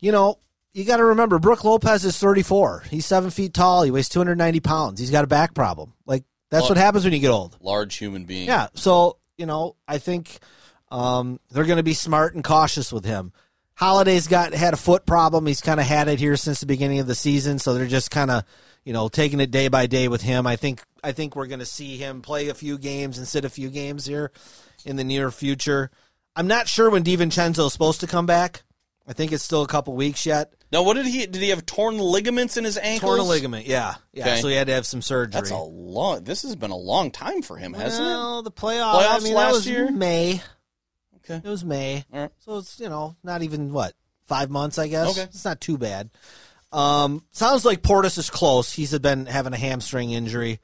[0.00, 0.38] you know,
[0.74, 2.84] you got to remember, Brook Lopez is 34.
[2.90, 3.82] He's seven feet tall.
[3.84, 5.00] He weighs 290 pounds.
[5.00, 5.94] He's got a back problem.
[6.04, 7.56] Like that's Well- what happens when you get old.
[7.60, 8.46] large human being.
[8.46, 8.66] Yeah.
[8.74, 10.38] So, you know, I think
[10.90, 13.32] um, they're going to be smart and cautious with him.
[13.76, 15.46] Holiday's got had a foot problem.
[15.46, 18.10] He's kind of had it here since the beginning of the season, so they're just
[18.10, 18.44] kind of,
[18.84, 20.46] you know, taking it day by day with him.
[20.46, 23.44] I think I think we're going to see him play a few games and sit
[23.44, 24.30] a few games here
[24.84, 25.90] in the near future.
[26.36, 28.62] I'm not sure when DiVincenzo is supposed to come back.
[29.08, 30.52] I think it's still a couple weeks yet.
[30.74, 31.24] Now, what did he?
[31.24, 33.16] Did he have torn ligaments in his ankles?
[33.16, 34.24] Torn a ligament, yeah, yeah.
[34.24, 34.40] Okay.
[34.40, 35.30] So he had to have some surgery.
[35.30, 36.24] That's a long.
[36.24, 39.34] This has been a long time for him, hasn't well, the playoff, Playoffs I mean,
[39.34, 39.92] last that was year?
[39.92, 40.42] May.
[41.18, 41.36] Okay.
[41.36, 42.04] It was May.
[42.12, 42.30] All right.
[42.40, 43.94] So it's, you know, not even what,
[44.26, 45.10] five months, I guess.
[45.10, 45.22] Okay.
[45.22, 46.10] It's not too bad.
[46.72, 48.72] Um, sounds like Portis is close.
[48.72, 50.58] He's been having a hamstring injury.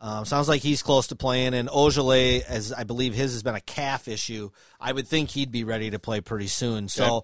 [0.00, 1.54] Um, sounds like he's close to playing.
[1.54, 5.52] And Ojeleye, as I believe his has been a calf issue, I would think he'd
[5.52, 6.88] be ready to play pretty soon.
[6.88, 7.22] So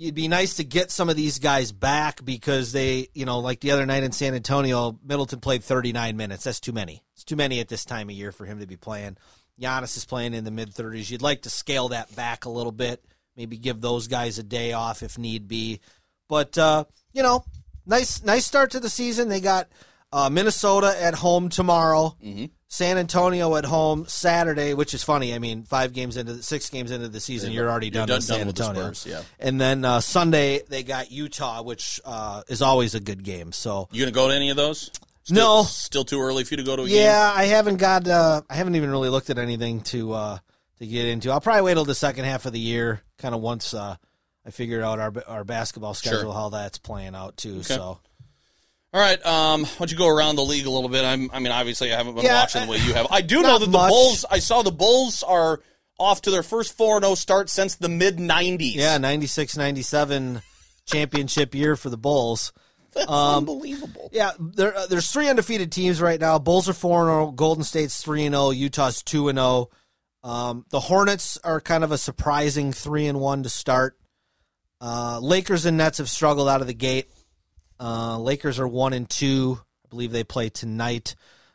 [0.00, 3.60] it'd be nice to get some of these guys back because they, you know, like
[3.60, 6.44] the other night in San Antonio, Middleton played 39 minutes.
[6.44, 7.02] That's too many.
[7.14, 9.16] It's too many at this time of year for him to be playing.
[9.60, 11.10] Giannis is playing in the mid 30s.
[11.10, 13.04] You'd like to scale that back a little bit,
[13.36, 15.80] maybe give those guys a day off if need be.
[16.28, 17.44] But uh, you know,
[17.84, 19.28] nice nice start to the season.
[19.28, 19.68] They got
[20.12, 22.16] uh, Minnesota at home tomorrow.
[22.24, 22.46] Mm-hmm.
[22.70, 25.34] San Antonio at home Saturday, which is funny.
[25.34, 28.16] I mean, five games into six games into the season, you're already You're done, done-
[28.18, 28.82] with San done with Antonio.
[28.92, 29.22] Spurs, yeah.
[29.40, 33.52] And then uh, Sunday they got Utah, which uh, is always a good game.
[33.52, 34.90] So You gonna go to any of those?
[35.24, 35.62] Still, No.
[35.62, 36.96] Still too early for you to go to a game.
[36.96, 38.06] yeah, I haven't got.
[38.06, 40.38] Uh, I haven't even really looked at anything to uh,
[40.78, 41.30] to get into.
[41.30, 43.96] I'll probably wait till the second half of the year, kind of once uh,
[44.46, 46.32] I figure out our our basketball schedule, Sure.
[46.34, 47.62] how that's playing out too.
[47.62, 47.98] So
[48.92, 49.24] All right.
[49.26, 51.04] Um, why don't you go around the league a little bit?
[51.04, 53.06] I'm, I mean, obviously, I haven't been Yeah, watching the way you have.
[53.10, 53.90] I do know that the much.
[53.90, 54.24] Bulls.
[54.30, 55.60] I saw the Bulls are
[55.98, 58.74] off to their first four zero start since the mid '90s.
[58.76, 60.40] yeah, 96, 97
[60.86, 62.52] championship year for the Bulls.
[62.94, 64.08] that's um, unbelievable.
[64.12, 66.38] Yeah, there, uh, there's three undefeated teams right now.
[66.38, 67.30] Bulls are four and zero.
[67.32, 68.50] Golden State's three and zero.
[68.50, 69.68] Utah's two and zero.
[70.24, 73.98] Um, the Hornets are kind of a surprising three and one to start.
[74.80, 77.10] Uh, Lakers and Nets have struggled out of the gate.
[77.80, 79.58] Uh, Lakers are one and two.
[79.84, 81.14] I believe they play tonight.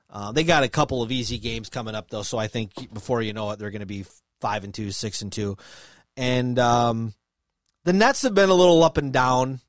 [0.09, 3.21] Uh, they got a couple of easy games coming up though, so I think before
[3.21, 4.05] you know it, they're going to be
[4.41, 5.57] five and two, six and two,
[6.15, 7.13] and um,
[7.83, 9.59] the Nets have been a little up and down.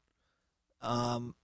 [0.82, 1.34] Um,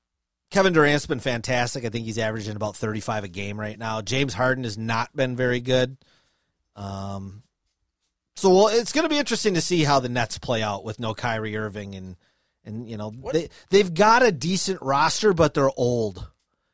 [0.51, 1.85] Kevin Durant's been fantastic.
[1.85, 4.03] I think he's averaging about 35 a game right now.
[4.03, 5.97] James Harden has not been very good.
[6.77, 7.43] Um,
[8.37, 10.99] so well, it's going to be interesting to see how the Nets play out with
[10.99, 12.17] no Kyrie Irving and
[12.65, 16.29] and you know they they've got a decent roster, but they're old.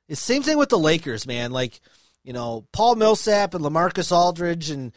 [0.09, 1.51] It's same thing with the Lakers, man.
[1.53, 1.80] Like
[2.24, 4.93] you know Paul Millsap and LaMarcus Aldridge and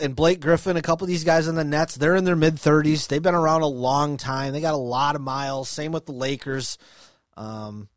[0.00, 2.54] And Blake Griffin, a couple of these guys in the Nets, they're in their mid
[2.54, 3.08] 30s.
[3.08, 4.52] They've been around a long time.
[4.52, 5.68] They got a lot of miles.
[5.68, 6.78] Same with the Lakers.
[7.36, 7.88] Um,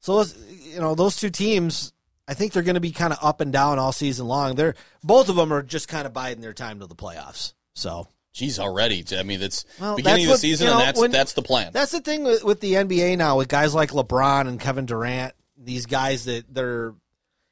[0.00, 1.92] so you know those two teams,
[2.26, 4.54] I think they're going to be kind of up and down all season long.
[4.54, 7.52] They're both of them are just kind of biding their time to the playoffs.
[7.74, 9.04] So Geez, already.
[9.18, 11.32] I mean, it's Well, beginning of the what- season, you know, and that's when- that's
[11.32, 11.72] the plan.
[11.72, 15.34] That's the thing with, with the NBA now, with guys like LeBron and Kevin Durant,
[15.56, 16.94] these guys that they're,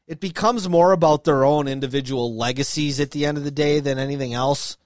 [0.06, 3.98] it becomes more about their own individual legacies at the end of the day than
[3.98, 4.76] anything else.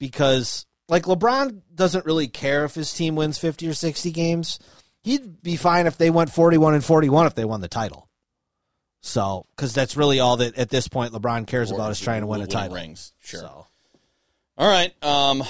[0.00, 4.58] Because, like, LeBron doesn't really care if his team wins 50 or 60 games.
[5.04, 8.08] He'd be fine if they went 41 and 41 if they won the title.
[9.00, 12.26] So, because that's really all that at this point LeBron cares about is trying to
[12.26, 12.74] win a title.
[12.74, 13.40] Rings, sure.
[13.40, 13.66] So,
[14.60, 14.92] All right.
[15.02, 15.42] Um,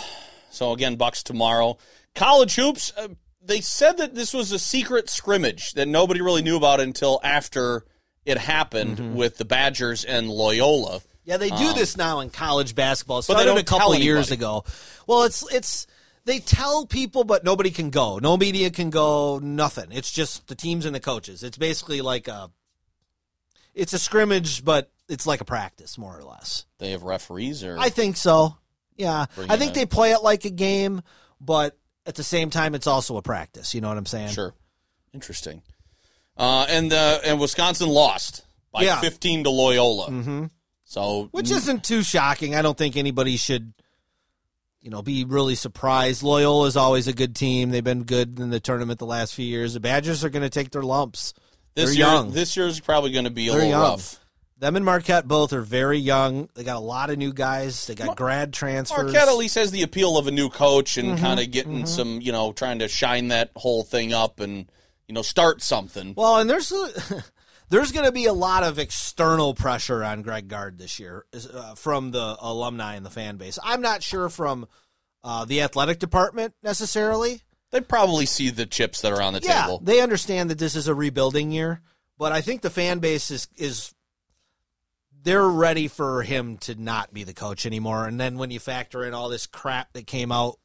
[0.50, 1.78] so again, Bucks tomorrow.
[2.14, 2.92] College hoops.
[2.96, 3.08] Uh,
[3.42, 7.84] they said that this was a secret scrimmage that nobody really knew about until after
[8.24, 9.14] it happened Mm-hmm.
[9.16, 11.00] with the Badgers and Loyola.
[11.24, 13.18] Yeah, they do this now in college basketball.
[13.18, 14.64] It Um, But they Started a couple years ago.
[15.08, 15.88] Well, it's it's
[16.24, 18.18] they tell people, but nobody can go.
[18.18, 19.40] No media can go.
[19.42, 19.90] Nothing.
[19.90, 21.42] It's just the teams and the coaches.
[21.42, 22.50] It's basically like a
[23.74, 26.64] it's a scrimmage, but it's like a practice, more or less.
[26.78, 28.56] They have referees, or I think so.
[29.00, 31.02] Yeah, I think they play it like a game,
[31.40, 31.76] but
[32.06, 33.74] at the same time, it's also a practice.
[33.74, 34.28] You know what I'm saying?
[34.30, 34.54] sure.
[35.12, 35.62] Interesting.
[36.36, 39.00] Uh, and uh, and Wisconsin lost by Yeah.
[39.00, 40.08] 15 to Loyola.
[40.10, 40.44] Mm-hmm.
[40.84, 42.54] So which isn't too shocking.
[42.54, 43.72] I don't think anybody should,
[44.80, 46.22] you know, be really surprised.
[46.22, 47.70] Loyola is always a good team.
[47.70, 49.74] They've been good in the tournament the last few years.
[49.74, 51.34] The Badgers are going to take their lumps.
[51.74, 52.30] this they're year, young.
[52.32, 53.82] this year is probably going to be a They're little young.
[53.82, 54.19] rough.
[54.60, 56.50] Them and Marquette both are very young.
[56.54, 57.86] They got a lot of new guys.
[57.86, 59.04] They got grad transfers.
[59.04, 61.24] Marquette at least has the appeal of a new coach and Mm-hmm.
[61.24, 64.70] kind of getting some, you know, trying to shine that whole thing up and
[65.08, 66.12] you know start something.
[66.14, 66.70] Well, and there's
[67.70, 71.74] there's going to be a lot of external pressure on Greg Gard this year uh,
[71.74, 73.58] from the alumni and the fan base.
[73.64, 74.68] I'm not sure from
[75.24, 77.40] uh, the athletic department necessarily.
[77.70, 79.80] They probably see the chips that are on the yeah, table.
[79.82, 81.80] they understand that this is a rebuilding year,
[82.18, 83.94] but I think the fan base is is
[85.22, 88.06] they're ready for him to not be the coach anymore.
[88.06, 90.58] And then when you factor in all this crap that came out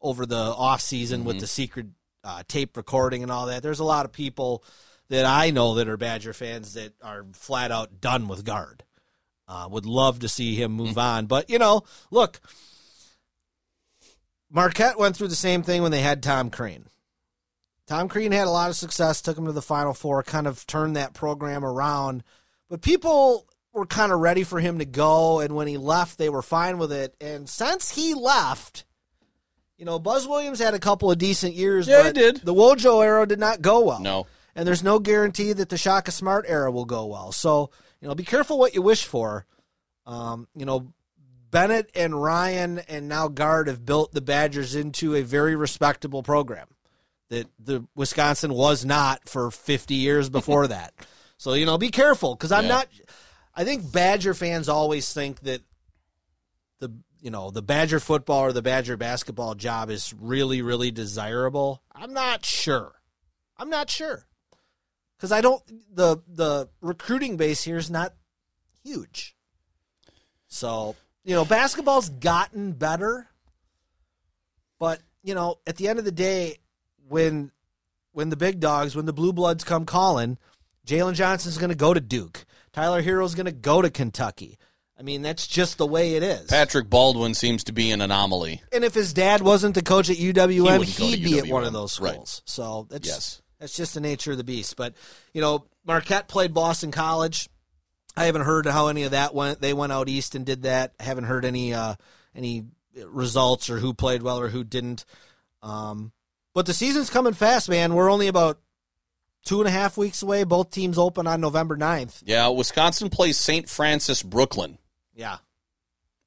[0.00, 1.86] over the off season with the secret
[2.24, 4.64] uh, tape recording and all that, there's a lot of people
[5.08, 8.84] that I know that are Badger fans that are flat out done with Gard.
[9.46, 12.38] Uh, would love to see him move on, but you know, look,
[14.50, 16.84] Marquette went through the same thing when they had Tom Crean.
[17.86, 20.66] Tom Crean had a lot of success, took him to the Final Four, kind of
[20.66, 22.22] turned that program around.
[22.68, 26.28] But people were kind of ready for him to go, and when he left, they
[26.28, 27.14] were fine with it.
[27.20, 28.84] And since he left,
[29.76, 32.36] you know, Buzz Williams had a couple of decent years, Yeah, he did.
[32.38, 34.00] the Wojo era did not go well.
[34.00, 34.26] No.
[34.56, 37.30] And there's no guarantee that the Shaka Smart era will go well.
[37.30, 39.46] So, you know, be careful what you wish for.
[40.06, 40.92] Um, you know,
[41.50, 46.66] Bennett and Ryan and now Gard have built the Badgers into a very respectable program
[47.28, 50.92] that the Wisconsin was not for 50 years before that.
[51.36, 52.68] So, you know, be careful because I'm Yeah.
[52.70, 52.88] not
[53.58, 55.62] I think Badger fans always think that
[56.78, 61.82] the you know, the Badger football or the Badger basketball job is really really desirable.
[61.92, 62.92] I'm not sure.
[63.56, 64.26] I'm not sure.
[65.18, 65.60] Cuz I don't
[65.92, 68.14] the the recruiting base here is not
[68.84, 69.34] huge.
[70.46, 70.94] So,
[71.24, 73.26] you know, basketball's gotten better,
[74.78, 76.58] but you know, at the end of the day,
[77.08, 77.50] when
[78.12, 80.38] when the big dogs, when the blue bloods come calling,
[80.86, 82.46] Jalen Johnson's going to go to Duke.
[82.78, 84.56] Tyler Herro's going to go to Kentucky.
[84.96, 86.46] I mean, that's just the way it is.
[86.48, 88.62] Patrick Baldwin seems to be an anomaly.
[88.72, 91.72] and if his dad wasn't the coach at UWM, to he'd be at one of
[91.72, 92.12] those Right.
[92.12, 92.42] schools.
[92.44, 93.42] So that's Yes.
[93.58, 94.76] that's just the nature of the beast.
[94.76, 94.94] But
[95.34, 97.48] you know, Marquette played Boston College.
[98.16, 99.60] I haven't heard how any of that went.
[99.60, 100.92] They went out east and did that.
[101.00, 101.96] I haven't heard any uh,
[102.32, 102.64] any
[103.06, 105.04] results or who played well or who didn't.
[105.62, 106.12] Um,
[106.54, 107.94] but the season's coming fast, man.
[107.94, 108.60] We're only about
[109.44, 110.44] two and a half weeks away.
[110.44, 112.22] Both teams open on November 9th.
[112.24, 113.68] Yeah, Wisconsin plays St.
[113.68, 114.78] Francis Brooklyn.
[115.14, 115.38] Yeah.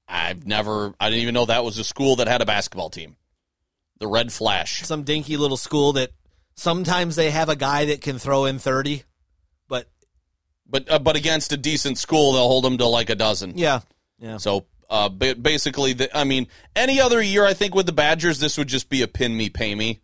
[0.07, 3.15] I've never, I didn't even know that was a school that had a basketball team.
[3.99, 4.81] The Red Flash.
[4.83, 6.11] Some dinky little school that
[6.55, 9.03] sometimes they have a guy that can throw in 30,
[9.69, 9.87] but
[10.67, 13.57] But uh, but against a decent school, they'll hold them to like a dozen.
[13.57, 13.81] yeah.
[14.19, 14.37] Yeah.
[14.37, 18.57] So uh, basically, the, I mean, any other year, I think with the Badgers, this
[18.57, 20.01] would just be a pin me, pay me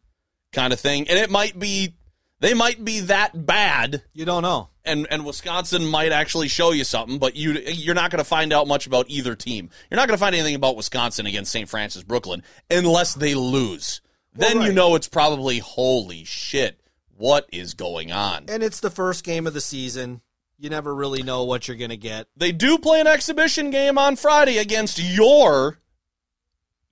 [0.53, 1.93] kind of thing, and it might be,
[2.39, 4.69] they might be that bad, You don't know.
[4.85, 8.53] and and Wisconsin might actually show you something, but you you're not going to find
[8.53, 9.69] out much about either team.
[9.89, 11.67] You're not going to find anything about Wisconsin against St.
[11.69, 14.01] Francis Brooklyn unless they lose.
[14.33, 16.79] Then you know it's probably holy shit.
[17.15, 18.45] What is going on?
[18.47, 20.21] And it's the first game of the season.
[20.59, 22.27] you never really know what you're going to get.
[22.37, 25.79] They do play an exhibition game on Friday against your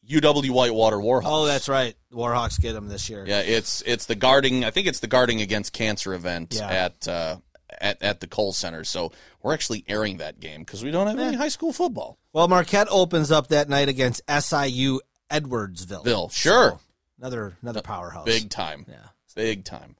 [0.10, 1.24] UW Whitewater Warhawks.
[1.26, 1.96] Oh, that's right.
[2.14, 3.26] Warhawks get them this year.
[3.28, 4.64] Yeah, it's it's the guarding.
[4.64, 6.68] I think it's the guarding against cancer event Yeah.
[6.70, 7.38] at uh,
[7.82, 8.84] at at the Kohl Center.
[8.84, 12.18] So we're actually airing that game because we don't have any high school football.
[12.34, 15.00] Well, Marquette opens up that night against SIU
[15.32, 16.04] Edwardsville.
[16.04, 16.80] Bill, sure, So,
[17.20, 18.26] another another powerhouse.
[18.26, 18.96] big time, Yeah.
[19.36, 19.96] big time.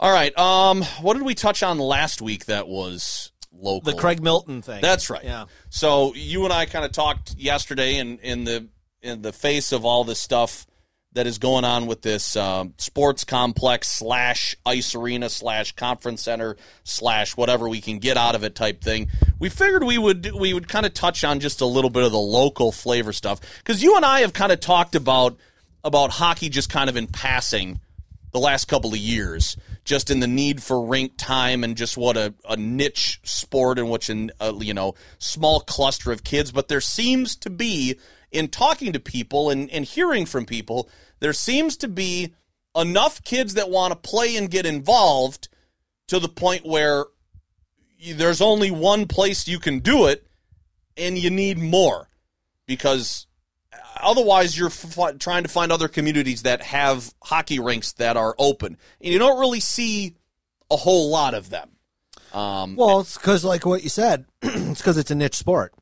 [0.00, 3.92] All right, um, what did we touch on last week that was local?
[3.92, 4.80] The Craig Milton thing.
[4.80, 5.24] That's right.
[5.24, 5.46] Yeah.
[5.70, 8.68] So you and I kind of talked yesterday in, in the
[9.02, 10.66] in the face of all this stuff
[11.12, 16.56] that is going on with this um, sports complex slash ice arena slash conference center
[16.84, 19.08] slash whatever we can get out of it type thing.
[19.38, 22.12] We figured we would we would kind of touch on just a little bit of
[22.12, 25.38] the local flavor stuff because you and I have kind of talked about
[25.82, 27.80] about hockey just kind of in passing
[28.30, 32.16] the last couple of years, just in the need for rink time and just what
[32.16, 36.52] a, a niche sport in which an uh, you know small cluster of kids.
[36.52, 37.98] But there seems to be
[38.30, 40.88] in talking to people and, and hearing from people,
[41.20, 42.34] there seems to be
[42.76, 45.48] enough kids that want to play and get involved
[46.08, 47.04] to the point where
[48.14, 50.26] there's only one place you can do it,
[50.96, 52.08] and you need more.
[52.66, 53.26] Because
[54.00, 58.76] otherwise you're f- trying to find other communities that have hockey rinks that are open.
[59.00, 60.16] And you don't really see
[60.70, 61.70] a whole lot of them.
[62.32, 65.72] Um, Well, it's because, like what you said, it's because it's a niche sport.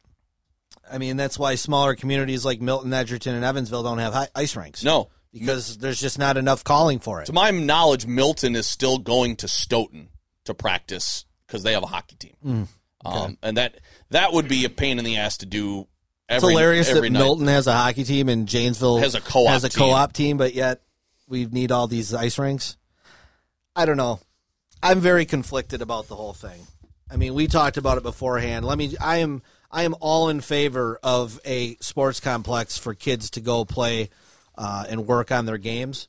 [0.90, 4.82] I mean, that's why smaller communities like Milton, Edgerton, and Evansville don't have ice rinks.
[4.84, 7.26] no because there's just not enough calling for it.
[7.26, 10.08] to my knowledge milton is still going to stoughton
[10.46, 12.68] to practice because they have a hockey team Mm,
[13.04, 13.74] um, and that
[14.10, 15.80] that would be a pain in the ass to do
[16.28, 17.18] It's every, hilarious every that night.
[17.18, 19.78] Milton has a hockey team and Janesville Has a co-op has a team.
[19.78, 20.80] co-op team, but yet
[21.28, 22.76] we need all these ice rinks.
[23.74, 24.20] I don't know.
[24.82, 26.66] I'm very conflicted about the whole thing.
[27.10, 28.64] I mean, we talked about it beforehand.
[28.64, 28.96] Let me.
[29.00, 29.42] I am.
[29.76, 34.08] I am all in favor of a sports complex for kids to go play
[34.56, 36.08] uh, and work on their games.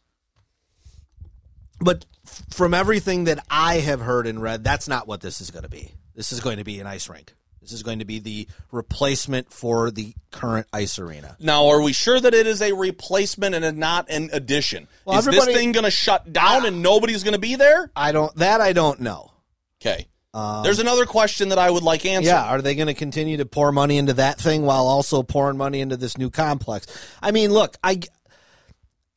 [1.82, 5.52] But f- from everything that I have heard and read, that's not what this is
[5.52, 5.92] going to be.
[6.16, 7.34] This is going to be an ice rink.
[7.62, 11.36] This is going to be the replacement for the current ice arena.
[11.38, 15.26] now are we sure that it is a replacement and not an addition Well, is
[15.26, 18.34] this thing going to shut down and nobody's going to be there I don't.
[18.38, 19.34] That I don't know.
[19.82, 22.94] okay Um, there's another question that i would like answered Yeah, are they going to
[22.94, 26.86] continue to pour money into that thing while also pouring money into this new complex?
[27.22, 28.02] I mean, look, I,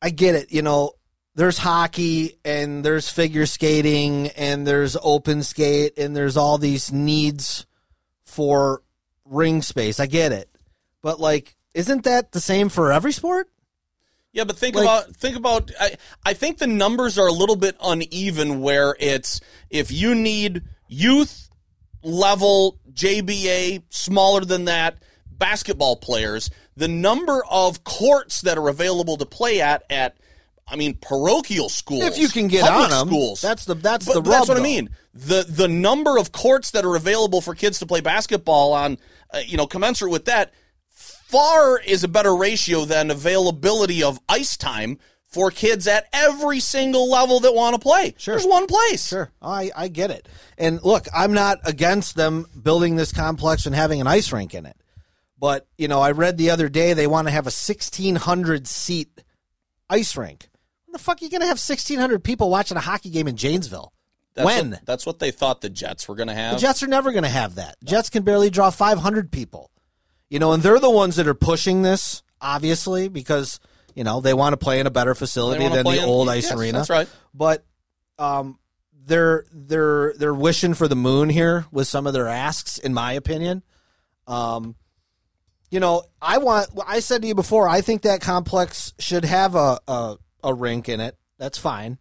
[0.01, 0.51] I get it.
[0.51, 0.93] You know,
[1.35, 7.65] there's hockey and there's figure skating and there's open skate and there's all these needs
[8.23, 8.81] for
[9.25, 9.99] ring space.
[9.99, 10.49] I get it,
[11.01, 13.47] but like, isn't that the same for every sport?
[14.33, 15.71] Yeah, but think Like- about think about.
[15.79, 15.95] I,
[16.25, 18.61] I think the numbers are a little bit uneven.
[18.61, 21.49] Where it's if you need youth
[22.03, 24.97] level JBA, smaller than that,
[25.31, 30.17] basketball players, the number of courts that are available to play at at.
[30.67, 32.03] I mean, parochial schools.
[32.03, 33.41] If you can get on on 'em, schools.
[33.41, 34.89] that's the- that's But- the but that's rub, what I mean.
[35.13, 38.97] The the number of courts that are available for kids to play basketball on,
[39.33, 40.53] uh, you know, commensurate with that,
[40.89, 44.97] far is a better ratio than availability of ice time
[45.31, 48.13] for kids at every single level that want to play.
[48.17, 48.35] Sure.
[48.35, 49.07] There's one place.
[49.07, 50.27] Sure, I I get it.
[50.57, 54.65] And look, I'm not against them building this complex and having an ice rink in
[54.65, 54.75] it.
[55.39, 59.23] But you know, I read the other day they want to have a 1600 seat
[59.89, 60.49] ice rink.
[60.85, 63.37] When the fuck are you going to have 1600 people watching a hockey game in
[63.37, 63.93] Janesville?
[64.33, 66.55] That's when What, that's what they thought the Jets were going to have.
[66.55, 66.59] the.
[66.61, 67.75] Jets are never going to have that.
[67.83, 69.71] Jets can barely draw 500 people.
[70.29, 73.59] You know, and they're the ones that are pushing this, obviously, because
[73.95, 76.49] you know they want to play in a better facility than the in- old ice
[76.49, 76.77] yes, arena.
[76.79, 77.09] that's right.
[77.33, 77.65] But
[78.17, 78.59] um,
[79.05, 83.13] they're they're they're wishing for the moon here with some of their asks, in my
[83.13, 83.63] opinion.
[84.27, 84.75] Um,
[85.69, 86.69] you know, I want.
[86.85, 90.89] I said to you before, I think that complex should have a a, a rink
[90.89, 91.17] in it.
[91.37, 91.97] That's fine,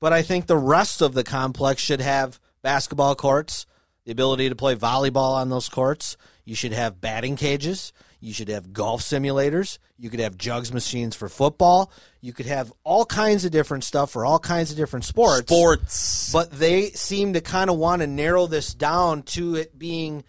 [0.00, 3.66] but I think the rest of the complex should have basketball courts,
[4.04, 6.16] the ability to play volleyball on those courts.
[6.44, 7.92] You should have batting cages.
[8.20, 9.78] You should have golf simulators.
[9.98, 11.92] You could have jugs machines for football.
[12.20, 15.46] You could have all kinds of different stuff for all kinds of different sports.
[15.52, 16.32] Sports.
[16.32, 20.24] But they seem to kind of want to narrow this down to it being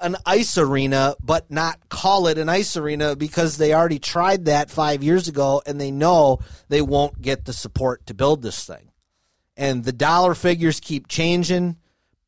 [0.00, 4.70] an ice arena, but not call it an ice arena because they already tried that
[4.70, 8.92] five years ago and they know they won't get the support to build this thing.
[9.56, 11.76] And the dollar figures keep changing.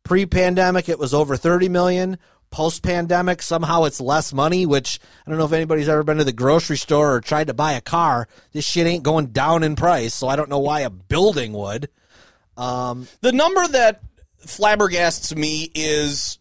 [0.03, 2.19] Pre pandemic, it was over 30 million.
[2.51, 6.25] Post pandemic, somehow it's less money, which I don't know if anybody's ever been to
[6.25, 8.27] the grocery store or tried to buy a car.
[8.53, 11.89] This shit ain't going down in price, so I don't know why a building would.
[12.57, 14.03] Um, the number that
[14.45, 16.39] flabbergasts me is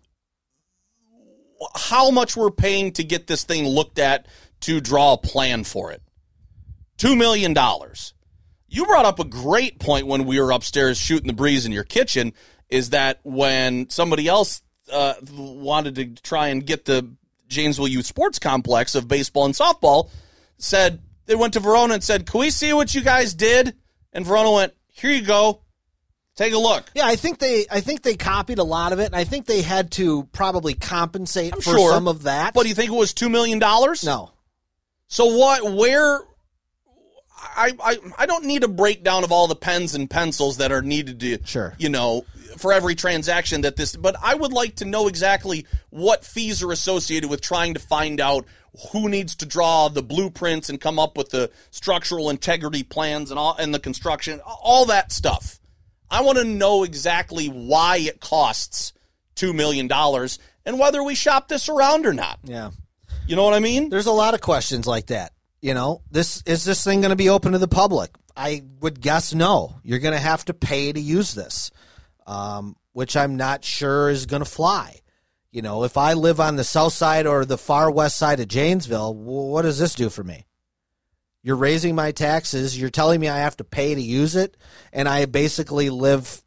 [1.75, 4.27] how much we're paying to get this thing looked at
[4.61, 6.01] to draw a plan for it.
[6.97, 7.55] $2 million.
[8.67, 11.83] You brought up a great point when we were upstairs shooting the breeze in your
[11.83, 12.33] kitchen
[12.69, 14.61] is that when somebody else
[14.91, 17.09] uh, wanted to try and get the
[17.47, 20.09] Janesville Youth Sports Complex of baseball and softball,
[20.57, 23.75] said they went to Verona and said, Can we see what you guys did?
[24.13, 25.61] And Verona went, Here you go.
[26.35, 26.85] Take a look.
[26.95, 29.45] Yeah, I think they I think they copied a lot of it, and I think
[29.45, 31.91] they had to probably compensate I'm for sure.
[31.91, 32.53] some of that.
[32.53, 33.59] But do you think it was $2 million?
[33.59, 34.31] no,
[35.09, 35.73] So what?
[35.73, 36.21] Where?
[37.41, 40.81] I, I I don't need a breakdown of all the pens and pencils that are
[40.81, 41.73] needed to Sure.
[41.77, 42.25] you know
[42.59, 46.71] for every transaction that this but I would like to know exactly what fees are
[46.71, 48.45] associated with trying to find out
[48.91, 53.39] who needs to draw the blueprints and come up with the structural integrity plans and
[53.39, 55.59] all and the construction all that stuff.
[56.11, 58.93] I want to know exactly why it costs
[59.35, 62.39] 2 million dollars and whether we shop this around or not.
[62.43, 62.71] yeah.
[63.27, 63.89] You know what I mean?
[63.89, 65.33] There's a lot of questions like that.
[65.61, 68.11] You know, this is this thing going to be open to the public?
[68.35, 69.75] I would guess no.
[69.83, 71.69] You're going to have to pay to use this,
[72.29, 75.01] um, which I'm not sure is going to fly.
[75.51, 78.47] You know, if I live on the south side or the far west side of
[78.47, 80.45] Janesville, what does this do for me?
[81.41, 82.79] You're raising my taxes.
[82.79, 84.55] You're telling me I have to pay to use it,
[84.93, 86.43] and I basically live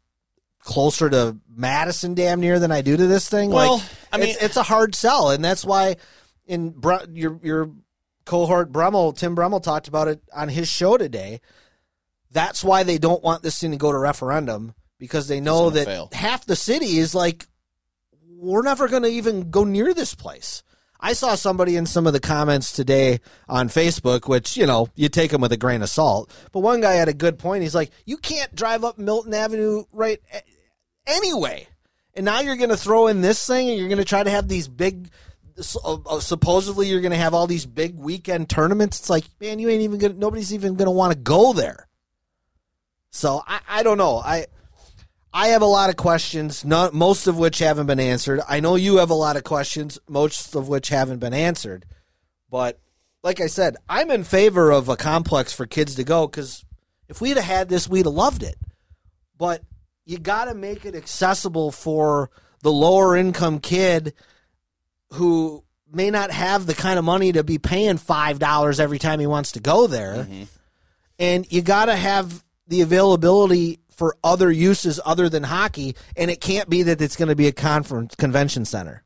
[0.59, 3.49] closer to Madison, damn near, than I do to this thing.
[3.49, 5.97] Well, like, I mean- it's, it's a hard sell, and that's why
[6.45, 7.71] in Bre- your your
[8.23, 11.41] cohort Brummel, Tim Brummel talked about it on his show today.
[12.31, 15.85] That's why they don't want this thing to go to referendum because they know that
[15.85, 16.09] fail.
[16.13, 17.45] half the city is like,
[18.27, 20.63] we're never going to even go near this place.
[20.99, 23.19] I saw somebody in some of the comments today
[23.49, 26.33] on Facebook, which, you know, you take them with a grain of salt.
[26.53, 27.63] But one guy had a good point.
[27.63, 30.21] He's like, you can't drive up Milton Avenue right
[31.05, 31.67] anyway.
[32.13, 34.29] And now you're going to throw in this thing and you're going to try to
[34.29, 35.09] have these big,
[35.83, 39.01] uh, uh, supposedly you're going to have all these big weekend tournaments.
[39.01, 41.51] It's like, man, you ain't even going to, nobody's even going to want to go
[41.51, 41.89] there.
[43.09, 44.19] So I, I don't know.
[44.19, 44.45] I,
[45.33, 48.41] I have a lot of questions, not most of which haven't been answered.
[48.47, 51.85] I know you have a lot of questions, most of which haven't been answered.
[52.51, 52.79] But
[53.23, 56.63] like I said, I'm in favor of a complex for kids to go because
[57.09, 58.55] if we'd have had this, we'd have loved it.
[59.35, 59.63] But
[60.05, 62.29] you got to make it accessible for
[62.61, 64.13] the lower income kid
[65.13, 69.19] who may not have the kind of money to be paying five dollars every time
[69.19, 70.43] he wants to go there, mm-hmm.
[71.19, 76.41] and you got to have the availability for other uses other than hockey, and it
[76.41, 79.01] can't be that it's going to be a conference convention center.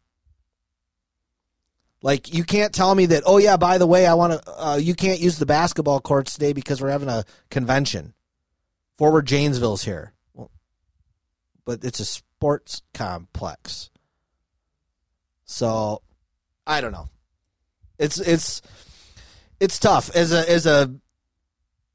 [2.02, 3.22] Like you can't tell me that.
[3.28, 4.52] Oh yeah, by the way, I want to.
[4.52, 8.16] Uh, you can't use the basketball courts today because we're having a convention.
[8.98, 10.50] Forward Janesville's here, well,
[11.64, 13.92] but it's a sports complex.
[15.46, 16.02] So,
[16.66, 17.10] I don't know.
[18.00, 18.64] It's it's
[19.60, 20.92] it's tough as a as a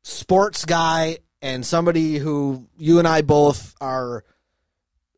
[0.05, 4.25] sports guy and somebody who you and I both are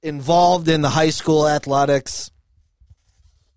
[0.02, 2.30] involved in the high school athletics.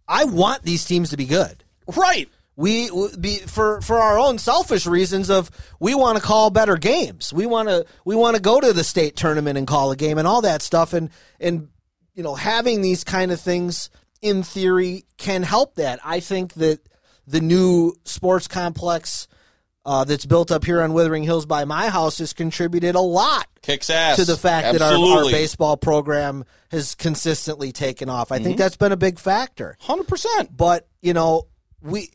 [0.07, 1.63] I want these teams to be good.
[1.95, 2.30] Right.
[2.57, 2.89] We
[3.20, 5.49] be for for our own selfish reasons of
[5.80, 7.32] we want to call better games.
[7.32, 10.18] We want to we want to go to the state tournament and call a game
[10.18, 11.09] and all that stuff and
[11.39, 11.70] and
[12.15, 13.89] you know having these kind of things
[14.22, 15.99] in theory can help that.
[16.03, 16.80] I think that
[17.28, 19.28] the new sports complex
[19.88, 23.47] uh, that's built up here on Withering Hills by my house has contributed a lot
[23.61, 24.17] Kicks ass.
[24.17, 28.31] to the fact that our, our baseball program has consistently taken off.
[28.31, 28.43] I Mm-hmm.
[28.45, 30.55] think that's been a big factor Hundred percent.
[30.55, 31.47] but you know
[31.81, 32.09] we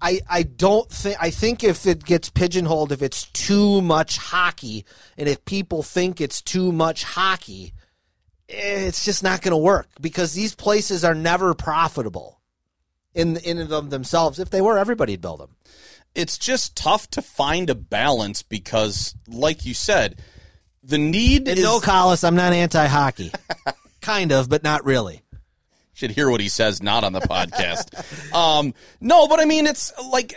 [0.00, 4.84] I, I don't think I think if it gets pigeonholed if it's too much hockey
[5.18, 7.74] and if people think it's too much hockey
[8.48, 12.40] it's just not going to work because these places are never profitable
[13.14, 15.50] in in and of themselves if they were everybody'd build them
[16.18, 20.20] It's just tough to find a balance because, like you said,
[20.82, 21.64] the need and is.
[21.64, 23.30] no Collis I'm not anti-hockey
[24.00, 25.22] kind of but not really
[25.92, 28.32] should hear what he says not on the podcast.
[28.34, 30.34] um, no, but I mean, it's like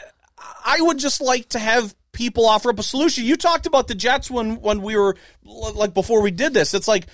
[0.66, 3.26] I would just like to have people offer up a solution.
[3.26, 6.74] You talked about the Jets when when we were like before we did this.
[6.74, 7.08] It's like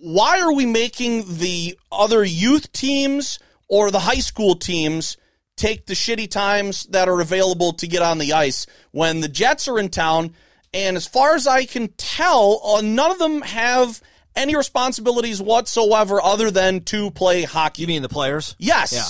[0.00, 3.38] why are we making the other youth teams
[3.68, 5.16] or the high school teams
[5.60, 9.68] take the shitty times that are available to get on the ice when the Jets
[9.68, 10.34] are in town?
[10.72, 14.00] And as far as I can tell, uh, none of them have
[14.34, 17.82] any responsibilities whatsoever other than to play hockey.
[17.82, 18.92] you mean the players Yes.
[18.92, 19.04] Yeah.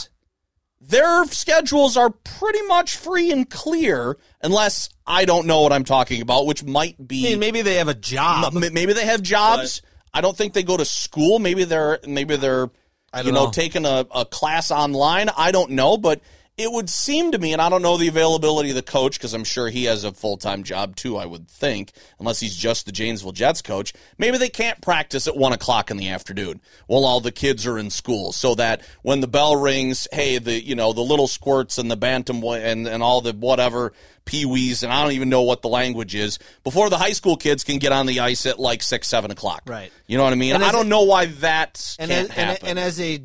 [0.82, 6.22] Their schedules are pretty much free and clear, unless I don't know what I'm talking
[6.22, 9.82] about, which might be I mean maybe they have a job maybe they have jobs.
[10.12, 11.38] I don't think they go to school.
[11.38, 12.70] Maybe they're maybe they're
[13.12, 13.50] I you know, know.
[13.50, 15.28] taking a, a class online.
[15.36, 16.22] I don't know, but
[16.60, 19.32] it would seem to me, and I don't know the availability of the coach because
[19.32, 21.16] I'm sure he has a full time job too.
[21.16, 23.94] I would think, unless he's just the Janesville Jets coach.
[24.18, 27.78] Maybe they can't practice at one o'clock in the afternoon while all the kids are
[27.78, 31.78] in school, so that when the bell rings, hey, the you know the little squirts
[31.78, 33.94] and the bantam and and all the whatever
[34.26, 37.64] peewees, and I don't even know what the language is before the high school kids
[37.64, 39.62] can get on the ice at like six seven o'clock.
[39.66, 39.90] Right.
[40.06, 40.54] You know what I mean?
[40.54, 42.68] And I don't know why that can't as, and, happen.
[42.68, 43.22] and as a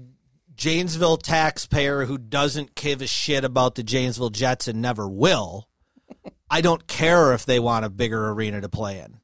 [0.55, 5.67] Janesville taxpayer who doesn't give a shit about the Janesville Jets and never will,
[6.49, 9.19] I don't care if they want a bigger arena to play in.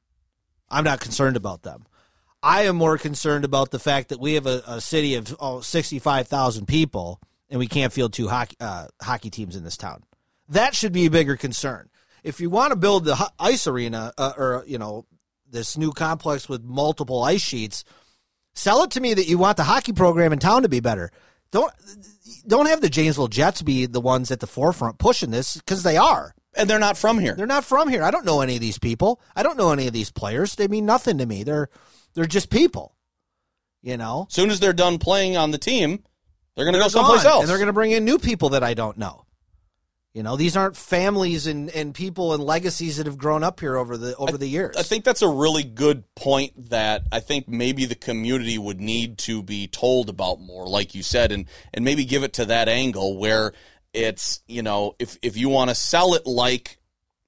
[0.69, 1.85] I'm not concerned about them.
[2.43, 5.61] I am more concerned about the fact that we have a, a city of oh,
[5.61, 10.03] 65,000 people and we can't field two hockey, uh, hockey teams in this town.
[10.49, 11.89] That should be a bigger concern.
[12.23, 15.05] If you want to build the ice arena uh, or, you know,
[15.49, 17.83] this new complex with multiple ice sheets,
[18.53, 21.11] sell it to me that you want the hockey program in town to be better.
[21.52, 21.72] Don't
[22.48, 25.98] don't have the Janesville Jets be the ones at the forefront pushing this because they
[25.98, 26.34] are.
[26.56, 27.34] and they're not from here.
[27.36, 28.03] They're not from here.
[28.03, 29.22] I don't know any of these people.
[29.36, 30.56] I don't know any of these players.
[30.56, 31.44] They mean nothing to me.
[31.44, 31.69] They're
[32.14, 32.95] they're just people.
[33.82, 36.03] You know, As soon as they're done playing on the team,
[36.56, 37.41] they're going to go someplace gone, else.
[37.41, 39.26] and they're going to bring in new people that I don't know.
[40.13, 43.77] You know, these aren't families and, and people and legacies that have grown up here
[43.77, 44.75] over the over the years.
[44.75, 49.19] I think that's a really good point that I think maybe the community would need
[49.19, 52.67] to be told about more, like you said, and and maybe give it to that
[52.67, 53.53] angle where
[53.93, 56.77] it's you know if if you want to sell it like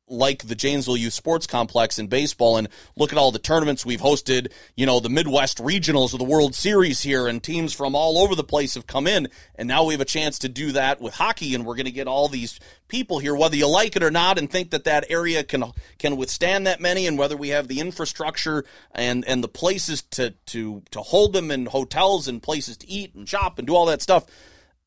[0.07, 4.01] like the Janesville Youth Sports Complex in baseball and look at all the tournaments we've
[4.01, 8.17] hosted, you know, the Midwest regionals of the World Series here and teams from all
[8.17, 10.99] over the place have come in and now we have a chance to do that
[10.99, 14.03] with hockey and we're going to get all these people here whether you like it
[14.03, 15.63] or not and think that that area can
[15.97, 20.31] can withstand that many and whether we have the infrastructure and and the places to
[20.45, 23.85] to to hold them in hotels and places to eat and shop and do all
[23.85, 24.25] that stuff.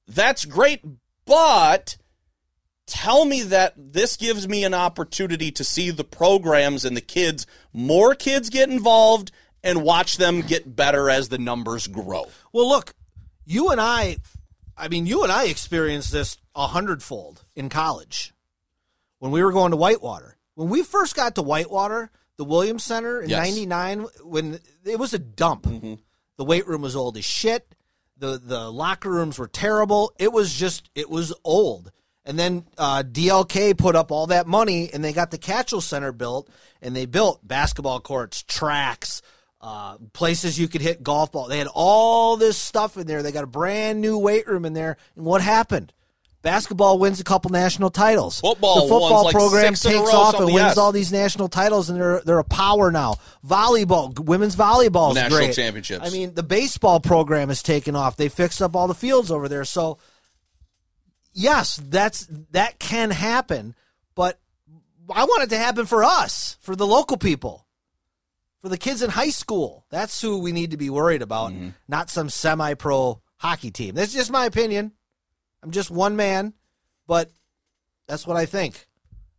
[0.06, 0.84] That's great,
[1.24, 1.96] but
[2.86, 7.46] tell me that this gives me an opportunity to see the programs and the kids,
[7.72, 9.32] more kids get involved
[9.62, 12.26] and watch them get better as the numbers grow.
[12.52, 12.94] Well, look,
[13.44, 14.18] you and I,
[14.76, 18.32] I mean, you and I experienced this a hundredfold in college
[19.18, 20.36] when we were going to Whitewater.
[20.54, 23.48] When we first got to Whitewater, the Williams Center in Yes.
[23.48, 25.94] '99, when it was a dump, mm-hmm.
[26.36, 27.74] the weight room was old as shit.
[28.16, 30.12] the The locker rooms were terrible.
[30.18, 31.90] It was just, it was old.
[32.26, 36.12] And then uh, DLK put up all that money, and they got the Kachel Center
[36.12, 36.50] built,
[36.82, 39.22] and they built basketball courts, tracks,
[39.60, 41.48] uh, places you could hit golf ball.
[41.48, 43.22] They had all this stuff in there.
[43.22, 44.96] They got a brand new weight room in there.
[45.14, 45.92] And what happened?
[46.42, 48.40] Basketball wins a couple national titles.
[48.40, 51.90] Football the football like, program a takes row, off and wins all these national titles,
[51.90, 53.16] and they're they're a power now.
[53.44, 55.54] Volleyball, women's volleyball National great.
[55.54, 56.06] championships.
[56.06, 58.16] I mean, the baseball program has taken off.
[58.16, 59.64] They fixed up all the fields over there.
[59.64, 59.98] So,
[61.36, 63.74] yes, that's that can happen,
[64.14, 64.40] but
[65.14, 67.66] I want it to happen for us, for the local people,
[68.60, 69.84] for the kids in high school.
[69.90, 71.68] That's who we need to be worried about, Mm-hmm.
[71.86, 73.94] not some semi-pro hockey team.
[73.94, 74.92] That's just my opinion.
[75.62, 76.54] I'm just one man,
[77.06, 77.30] but
[78.08, 78.86] that's what I think.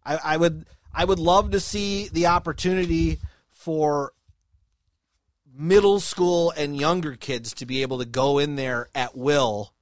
[0.06, 3.20] I, I would I would love to see the opportunity
[3.50, 4.14] for
[5.54, 9.74] middle school and younger kids to be able to go in there at will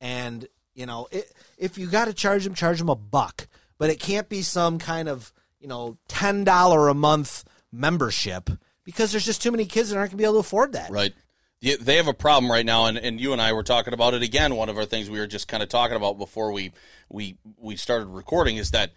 [0.00, 0.46] and
[0.78, 3.48] you know it, if you got to charge them charge them a buck
[3.78, 8.50] but it can't be some kind of you know $10 a month membership
[8.84, 10.90] because there's just too many kids that aren't going to be able to afford that
[10.90, 11.12] Right.
[11.60, 14.22] They have a problem right now, and, and you and I were talking about it
[14.22, 14.54] again.
[14.54, 16.70] One of our things we were just kind of talking about before we
[17.08, 18.92] we we started recording is that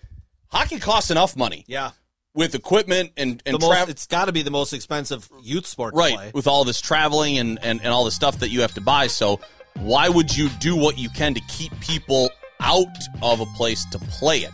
[0.45, 1.89] hockey costs enough money yeah
[2.35, 3.89] with equipment and and most, travel.
[3.89, 6.31] it's got to be the most expensive youth sport to right play.
[6.35, 9.07] with all this traveling and, and and all the stuff that you have to buy
[9.07, 9.39] so
[9.77, 12.30] why would you do what you can to keep people
[12.60, 12.85] out
[13.22, 14.52] of a place to play it?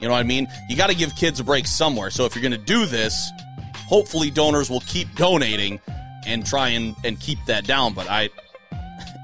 [0.00, 0.46] You know what i mean?
[0.68, 2.10] You got to give kids a break somewhere.
[2.10, 3.30] So if you're going to do this
[3.86, 5.80] hopefully donors will keep donating
[6.26, 7.94] and try and and keep that down.
[7.94, 8.28] But i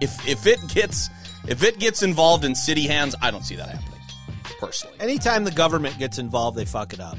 [0.00, 1.10] if if it gets
[1.48, 3.92] if it gets involved in city hands i don't see that happening
[4.62, 4.96] personally.
[5.00, 7.18] Anytime the government gets involved, they fuck it up.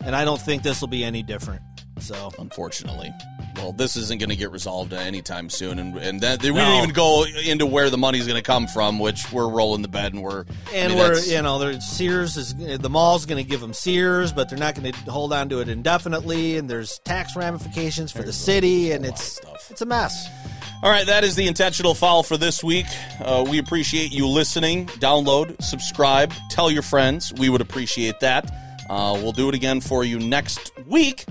[0.00, 1.60] And I don't think this will be any different.
[1.98, 3.12] So unfortunately.
[3.56, 6.54] Well, this isn't going to get resolved anytime soon, and and that, we No.
[6.56, 9.88] didn't even go into where the money's going to come from, which we're rolling the
[9.88, 13.48] bed and we're I and mean, we're you know, Sears is the mall's going to
[13.48, 16.56] give them Sears, but they're not going to hold on to it indefinitely.
[16.56, 19.70] And there's tax ramifications for the city, and it's stuff.
[19.70, 20.26] it's a mess.
[20.82, 22.86] All right, that is the intentional foul for this week.
[23.20, 24.86] Uh, we appreciate you listening.
[24.98, 27.32] Download, subscribe, tell your friends.
[27.34, 28.50] We would appreciate that.
[28.90, 31.24] Uh, we'll do it again for you next week.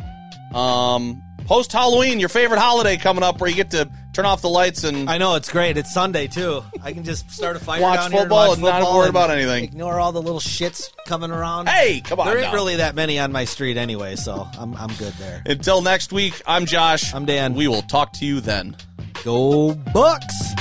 [0.54, 4.50] Um, Post Halloween, your favorite holiday coming up, where you get to turn off the
[4.50, 5.78] lights and I know it's great.
[5.78, 6.64] It's Sunday too.
[6.82, 9.10] I can just start a fire Watch down here football watch and not football worry
[9.10, 9.66] about anything.
[9.66, 11.68] Ignore all the little shits coming around.
[11.68, 12.28] hey, come on.
[12.28, 12.54] there ain't now.
[12.54, 15.42] really that many on my street anyway, so I'm I'm good there.
[15.46, 17.14] Until next week, I'm Josh.
[17.14, 17.54] I'm Dan.
[17.54, 18.76] We will talk to you then.
[19.24, 20.54] Go Bucks.